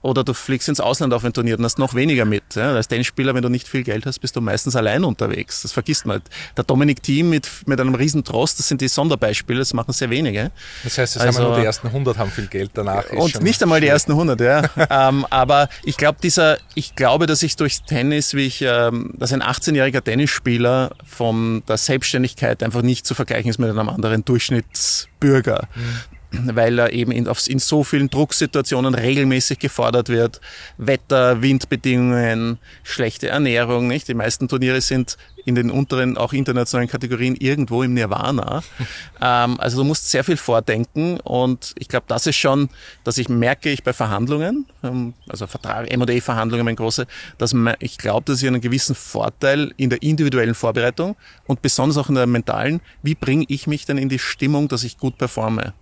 oder 0.05 0.23
du 0.23 0.33
fliegst 0.33 0.69
ins 0.69 0.79
Ausland 0.79 1.13
auf 1.13 1.25
ein 1.25 1.33
Turnier 1.33 1.57
und 1.57 1.65
hast 1.65 1.79
noch 1.79 1.95
weniger 1.95 2.25
mit. 2.25 2.43
Ja? 2.53 2.73
Als 2.73 2.87
Tennisspieler, 2.87 3.33
wenn 3.33 3.41
du 3.41 3.49
nicht 3.49 3.67
viel 3.67 3.83
Geld 3.83 4.05
hast, 4.05 4.19
bist 4.19 4.35
du 4.35 4.41
meistens 4.41 4.75
allein 4.75 5.03
unterwegs. 5.03 5.63
Das 5.63 5.71
vergisst 5.71 6.05
man. 6.05 6.21
Der 6.55 6.63
Dominik 6.63 7.01
Thiem 7.01 7.31
mit, 7.31 7.49
mit 7.65 7.81
einem 7.81 7.95
riesen 7.95 8.23
Trost, 8.23 8.59
das 8.59 8.67
sind 8.67 8.81
die 8.81 8.87
Sonderbeispiele, 8.87 9.59
das 9.59 9.73
machen 9.73 9.93
sehr 9.93 10.11
wenige. 10.11 10.51
Das 10.83 10.99
heißt, 10.99 11.15
es 11.15 11.21
also, 11.21 11.39
haben 11.39 11.47
nur 11.49 11.59
die 11.59 11.65
ersten 11.65 11.87
100 11.87 12.19
haben 12.19 12.29
viel 12.29 12.45
Geld 12.45 12.71
danach. 12.75 13.09
Und 13.09 13.41
nicht 13.41 13.61
einmal 13.63 13.81
die 13.81 13.87
ersten 13.87 14.11
100, 14.11 14.39
ja. 14.41 14.69
ähm, 15.09 15.25
aber 15.31 15.69
ich 15.83 15.97
glaube, 15.97 16.19
dieser, 16.21 16.59
ich 16.75 16.95
glaube, 16.95 17.25
dass 17.25 17.41
ich 17.41 17.55
durch 17.55 17.81
Tennis, 17.81 18.35
wie 18.35 18.45
ich, 18.45 18.61
ähm, 18.61 19.11
dass 19.17 19.33
ein 19.33 19.41
18-jähriger 19.41 20.03
Tennisspieler 20.03 20.91
von 21.03 21.63
der 21.67 21.77
Selbstständigkeit 21.77 22.61
einfach 22.61 22.83
nicht 22.83 23.07
zu 23.07 23.15
vergleichen 23.15 23.49
ist 23.49 23.57
mit 23.57 23.71
einem 23.71 23.89
anderen 23.89 24.23
Durchschnittsbürger. 24.23 25.67
Mhm 25.73 26.14
weil 26.31 26.79
er 26.79 26.93
eben 26.93 27.11
in, 27.11 27.27
in 27.47 27.59
so 27.59 27.83
vielen 27.83 28.09
Drucksituationen 28.09 28.95
regelmäßig 28.95 29.59
gefordert 29.59 30.09
wird. 30.09 30.41
Wetter, 30.77 31.41
Windbedingungen, 31.41 32.59
schlechte 32.83 33.29
Ernährung, 33.29 33.87
nicht? 33.87 34.07
Die 34.07 34.13
meisten 34.13 34.47
Turniere 34.47 34.81
sind 34.81 35.17
in 35.45 35.55
den 35.55 35.69
unteren, 35.69 36.17
auch 36.17 36.33
internationalen 36.33 36.89
Kategorien 36.89 37.35
irgendwo 37.35 37.83
im 37.83 37.93
Nirvana. 37.93 38.63
ähm, 39.21 39.59
also 39.59 39.77
du 39.77 39.83
musst 39.83 40.09
sehr 40.09 40.23
viel 40.23 40.37
vordenken 40.37 41.19
und 41.21 41.73
ich 41.77 41.87
glaube, 41.87 42.05
das 42.07 42.27
ist 42.27 42.35
schon, 42.35 42.69
dass 43.03 43.17
ich 43.17 43.29
merke 43.29 43.69
ich 43.69 43.83
bei 43.83 43.93
Verhandlungen, 43.93 44.65
ähm, 44.83 45.13
also 45.29 45.47
Vertrag, 45.47 45.91
M&A-Verhandlungen, 45.91 46.65
mein 46.65 46.75
große, 46.75 47.05
dass 47.37 47.55
ich 47.79 47.97
glaube, 47.97 48.25
dass 48.25 48.41
ich 48.41 48.47
einen 48.47 48.61
gewissen 48.61 48.95
Vorteil 48.95 49.71
in 49.77 49.89
der 49.89 50.01
individuellen 50.01 50.55
Vorbereitung 50.55 51.15
und 51.45 51.61
besonders 51.61 51.97
auch 51.97 52.09
in 52.09 52.15
der 52.15 52.27
mentalen, 52.27 52.81
wie 53.03 53.15
bringe 53.15 53.45
ich 53.47 53.67
mich 53.67 53.85
denn 53.85 53.97
in 53.97 54.09
die 54.09 54.19
Stimmung, 54.19 54.67
dass 54.67 54.83
ich 54.83 54.97
gut 54.97 55.17
performe? 55.17 55.73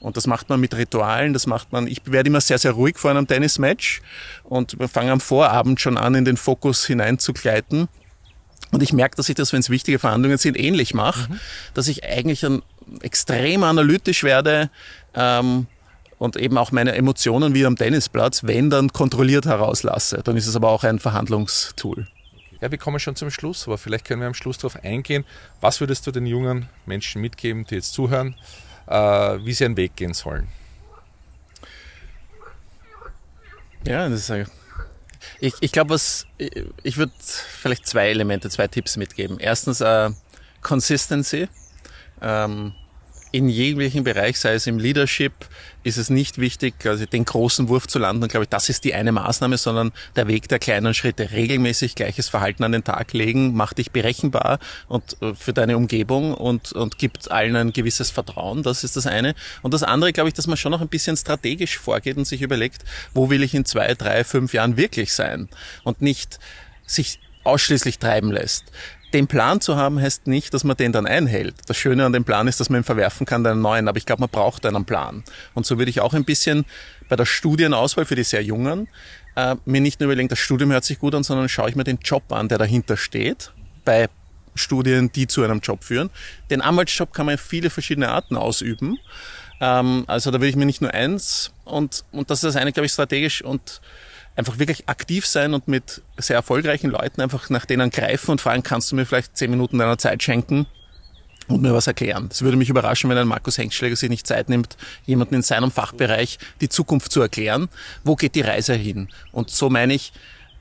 Und 0.00 0.16
das 0.16 0.26
macht 0.26 0.48
man 0.48 0.60
mit 0.60 0.74
Ritualen, 0.74 1.32
das 1.32 1.46
macht 1.46 1.72
man, 1.72 1.86
ich 1.86 2.02
werde 2.04 2.28
immer 2.28 2.40
sehr, 2.40 2.58
sehr 2.58 2.72
ruhig 2.72 2.98
vor 2.98 3.10
einem 3.10 3.26
Tennismatch 3.26 4.02
und 4.44 4.78
wir 4.78 4.88
fangen 4.88 5.10
am 5.10 5.20
Vorabend 5.20 5.80
schon 5.80 5.96
an, 5.96 6.14
in 6.14 6.24
den 6.24 6.36
Fokus 6.36 6.86
hineinzugleiten. 6.86 7.88
Und 8.72 8.82
ich 8.82 8.92
merke, 8.92 9.16
dass 9.16 9.28
ich 9.28 9.34
das, 9.34 9.52
wenn 9.52 9.60
es 9.60 9.70
wichtige 9.70 9.98
Verhandlungen 9.98 10.38
sind, 10.38 10.58
ähnlich 10.58 10.94
mache, 10.94 11.30
mhm. 11.30 11.40
dass 11.74 11.88
ich 11.88 12.04
eigentlich 12.04 12.44
ein, 12.46 12.62
extrem 13.02 13.62
analytisch 13.62 14.24
werde 14.24 14.70
ähm, 15.14 15.66
und 16.18 16.36
eben 16.36 16.58
auch 16.58 16.72
meine 16.72 16.94
Emotionen 16.94 17.54
wie 17.54 17.64
am 17.64 17.76
Tennisplatz, 17.76 18.44
wenn 18.44 18.70
dann 18.70 18.92
kontrolliert 18.92 19.46
herauslasse. 19.46 20.22
Dann 20.24 20.36
ist 20.36 20.46
es 20.46 20.56
aber 20.56 20.70
auch 20.70 20.84
ein 20.84 20.98
Verhandlungstool. 20.98 22.06
Ja, 22.60 22.70
wir 22.70 22.78
kommen 22.78 23.00
schon 23.00 23.16
zum 23.16 23.30
Schluss, 23.30 23.66
aber 23.66 23.78
vielleicht 23.78 24.04
können 24.04 24.20
wir 24.20 24.26
am 24.26 24.34
Schluss 24.34 24.58
darauf 24.58 24.84
eingehen. 24.84 25.24
Was 25.60 25.80
würdest 25.80 26.06
du 26.06 26.10
den 26.10 26.26
jungen 26.26 26.68
Menschen 26.84 27.22
mitgeben, 27.22 27.64
die 27.64 27.76
jetzt 27.76 27.94
zuhören? 27.94 28.34
Äh, 28.90 29.44
wie 29.44 29.52
sie 29.52 29.64
einen 29.64 29.76
Weg 29.76 29.96
gehen 29.96 30.12
sollen. 30.12 30.48
Ja, 33.86 34.08
das 34.08 34.28
ist 34.28 34.48
ich, 35.40 35.54
ich 35.60 35.72
glaube, 35.72 35.90
was 35.90 36.26
ich 36.36 36.98
würde 36.98 37.12
vielleicht 37.18 37.86
zwei 37.86 38.10
Elemente, 38.10 38.50
zwei 38.50 38.68
Tipps 38.68 38.98
mitgeben. 38.98 39.38
Erstens 39.38 39.80
äh, 39.80 40.10
Consistency. 40.60 41.48
Ähm, 42.20 42.74
in 43.32 43.48
jeglichen 43.48 44.04
Bereich, 44.04 44.38
sei 44.38 44.54
es 44.54 44.66
im 44.66 44.78
Leadership, 44.78 45.32
ist 45.82 45.96
es 45.96 46.10
nicht 46.10 46.38
wichtig, 46.38 46.74
also 46.84 47.06
den 47.06 47.24
großen 47.24 47.68
Wurf 47.68 47.86
zu 47.86 47.98
landen. 47.98 48.22
Und 48.22 48.28
glaube 48.30 48.44
ich, 48.44 48.48
das 48.48 48.68
ist 48.68 48.84
die 48.84 48.94
eine 48.94 49.12
Maßnahme, 49.12 49.56
sondern 49.56 49.92
der 50.16 50.28
Weg 50.28 50.48
der 50.48 50.58
kleinen 50.58 50.94
Schritte. 50.94 51.30
Regelmäßig 51.30 51.94
gleiches 51.94 52.28
Verhalten 52.28 52.64
an 52.64 52.72
den 52.72 52.84
Tag 52.84 53.12
legen, 53.12 53.54
macht 53.54 53.78
dich 53.78 53.90
berechenbar 53.90 54.58
und 54.88 55.16
äh, 55.22 55.34
für 55.34 55.52
deine 55.52 55.76
Umgebung 55.76 56.34
und, 56.34 56.72
und 56.72 56.98
gibt 56.98 57.30
allen 57.30 57.56
ein 57.56 57.72
gewisses 57.72 58.10
Vertrauen. 58.10 58.62
Das 58.62 58.84
ist 58.84 58.96
das 58.96 59.06
eine. 59.06 59.34
Und 59.62 59.72
das 59.72 59.82
andere, 59.82 60.12
glaube 60.12 60.28
ich, 60.28 60.34
dass 60.34 60.46
man 60.46 60.56
schon 60.56 60.72
noch 60.72 60.80
ein 60.80 60.88
bisschen 60.88 61.16
strategisch 61.16 61.78
vorgeht 61.78 62.16
und 62.16 62.26
sich 62.26 62.42
überlegt, 62.42 62.84
wo 63.14 63.30
will 63.30 63.42
ich 63.42 63.54
in 63.54 63.64
zwei, 63.64 63.94
drei, 63.94 64.24
fünf 64.24 64.52
Jahren 64.52 64.76
wirklich 64.76 65.12
sein? 65.12 65.48
Und 65.84 66.02
nicht 66.02 66.38
sich 66.84 67.20
ausschließlich 67.44 67.98
treiben 67.98 68.30
lässt 68.30 68.64
den 69.12 69.26
Plan 69.26 69.60
zu 69.60 69.76
haben, 69.76 70.00
heißt 70.00 70.26
nicht, 70.26 70.54
dass 70.54 70.64
man 70.64 70.76
den 70.76 70.92
dann 70.92 71.06
einhält. 71.06 71.54
Das 71.66 71.76
Schöne 71.76 72.04
an 72.04 72.12
dem 72.12 72.24
Plan 72.24 72.46
ist, 72.48 72.60
dass 72.60 72.70
man 72.70 72.80
ihn 72.80 72.84
verwerfen 72.84 73.26
kann, 73.26 73.44
einen 73.46 73.60
neuen. 73.60 73.88
Aber 73.88 73.98
ich 73.98 74.06
glaube, 74.06 74.20
man 74.20 74.30
braucht 74.30 74.64
einen 74.64 74.84
Plan. 74.84 75.24
Und 75.54 75.66
so 75.66 75.78
würde 75.78 75.90
ich 75.90 76.00
auch 76.00 76.14
ein 76.14 76.24
bisschen 76.24 76.64
bei 77.08 77.16
der 77.16 77.26
Studienauswahl 77.26 78.04
für 78.04 78.14
die 78.14 78.24
sehr 78.24 78.42
Jungen 78.42 78.88
äh, 79.36 79.56
mir 79.64 79.80
nicht 79.80 80.00
nur 80.00 80.06
überlegen, 80.06 80.28
das 80.28 80.38
Studium 80.38 80.72
hört 80.72 80.84
sich 80.84 80.98
gut 80.98 81.14
an, 81.14 81.22
sondern 81.22 81.48
schaue 81.48 81.68
ich 81.68 81.76
mir 81.76 81.84
den 81.84 81.98
Job 81.98 82.32
an, 82.32 82.48
der 82.48 82.58
dahinter 82.58 82.96
steht. 82.96 83.52
Bei 83.84 84.08
Studien, 84.54 85.12
die 85.12 85.26
zu 85.26 85.42
einem 85.42 85.60
Job 85.60 85.84
führen. 85.84 86.10
Den 86.50 86.60
Anwaltsjob 86.60 87.12
kann 87.12 87.26
man 87.26 87.36
auf 87.36 87.40
viele 87.40 87.70
verschiedene 87.70 88.08
Arten 88.08 88.36
ausüben. 88.36 88.98
Ähm, 89.60 90.04
also 90.06 90.30
da 90.30 90.38
würde 90.38 90.48
ich 90.48 90.56
mir 90.56 90.66
nicht 90.66 90.82
nur 90.82 90.92
eins 90.92 91.52
und, 91.64 92.04
und 92.10 92.30
das 92.30 92.38
ist 92.38 92.54
das 92.54 92.56
eine, 92.56 92.72
glaube 92.72 92.86
ich, 92.86 92.92
strategisch 92.92 93.42
und 93.42 93.80
einfach 94.40 94.58
wirklich 94.58 94.88
aktiv 94.88 95.26
sein 95.26 95.54
und 95.54 95.68
mit 95.68 96.02
sehr 96.18 96.36
erfolgreichen 96.36 96.90
Leuten 96.90 97.20
einfach 97.20 97.50
nach 97.50 97.66
denen 97.66 97.90
greifen 97.90 98.32
und 98.32 98.40
fragen, 98.40 98.62
kannst 98.62 98.90
du 98.90 98.96
mir 98.96 99.06
vielleicht 99.06 99.36
zehn 99.36 99.50
Minuten 99.50 99.78
deiner 99.78 99.98
Zeit 99.98 100.22
schenken? 100.22 100.66
und 101.48 101.62
mir 101.62 101.74
was 101.74 101.88
erklären. 101.88 102.28
Es 102.30 102.42
würde 102.42 102.56
mich 102.56 102.68
überraschen, 102.68 103.10
wenn 103.10 103.18
ein 103.18 103.26
Markus 103.26 103.58
Hengstschläger 103.58 103.96
sich 103.96 104.08
nicht 104.08 104.24
Zeit 104.24 104.48
nimmt, 104.48 104.76
jemanden 105.04 105.34
in 105.34 105.42
seinem 105.42 105.72
Fachbereich 105.72 106.38
die 106.60 106.68
Zukunft 106.68 107.10
zu 107.10 107.20
erklären. 107.20 107.68
Wo 108.04 108.14
geht 108.14 108.36
die 108.36 108.42
Reise 108.42 108.74
hin? 108.74 109.08
Und 109.32 109.50
so 109.50 109.68
meine 109.68 109.94
ich, 109.94 110.12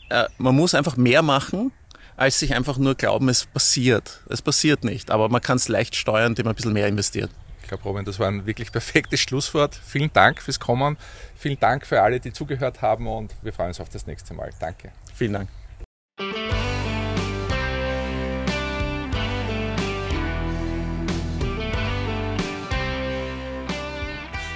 äh, 0.09 0.25
man 0.39 0.55
muss 0.55 0.73
einfach 0.73 0.97
mehr 0.97 1.21
machen, 1.21 1.71
als 2.17 2.39
sich 2.39 2.55
einfach 2.55 2.79
nur 2.79 2.95
glauben, 2.95 3.29
es 3.29 3.45
passiert. 3.45 4.21
Es 4.29 4.41
passiert 4.41 4.83
nicht, 4.83 5.11
aber 5.11 5.29
man 5.29 5.41
kann 5.41 5.57
es 5.57 5.67
leicht 5.67 5.95
steuern, 5.95 6.31
indem 6.31 6.45
man 6.45 6.53
ein 6.53 6.55
bisschen 6.55 6.73
mehr 6.73 6.87
investiert 6.87 7.29
glaube, 7.69 7.83
Robin, 7.83 8.03
das 8.03 8.19
war 8.19 8.27
ein 8.27 8.45
wirklich 8.45 8.71
perfektes 8.71 9.21
Schlusswort. 9.21 9.73
Vielen 9.75 10.11
Dank 10.11 10.41
fürs 10.41 10.59
Kommen. 10.59 10.97
Vielen 11.35 11.59
Dank 11.59 11.85
für 11.85 12.01
alle, 12.01 12.19
die 12.19 12.33
zugehört 12.33 12.81
haben 12.81 13.07
und 13.07 13.33
wir 13.41 13.53
freuen 13.53 13.69
uns 13.69 13.79
auf 13.79 13.89
das 13.89 14.05
nächste 14.05 14.33
Mal. 14.33 14.49
Danke. 14.59 14.91
Vielen 15.13 15.33
Dank. 15.33 15.49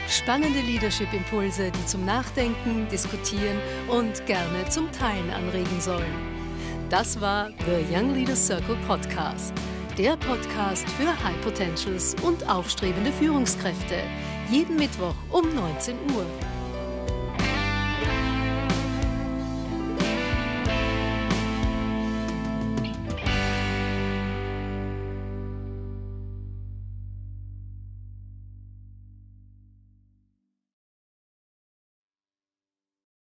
Spannende 0.10 0.60
Leadership-Impulse, 0.62 1.72
die 1.72 1.86
zum 1.86 2.06
Nachdenken, 2.06 2.88
Diskutieren 2.90 3.58
und 3.90 4.26
gerne 4.26 4.70
zum 4.70 4.92
Teilen 4.92 5.30
anregen 5.32 5.82
sollen. 5.82 6.14
Das 6.90 7.20
war 7.20 7.50
The 7.66 7.94
Young 7.94 8.14
Leaders 8.14 8.46
Circle 8.46 8.78
Podcast 8.88 9.54
der 9.98 10.18
Podcast 10.18 10.90
für 10.92 11.08
High 11.24 11.40
Potentials 11.42 12.16
und 12.24 12.50
aufstrebende 12.50 13.12
Führungskräfte. 13.12 13.96
Jeden 14.50 14.76
Mittwoch 14.76 15.16
um 15.32 15.54
19 15.54 15.96
Uhr. 16.16 16.26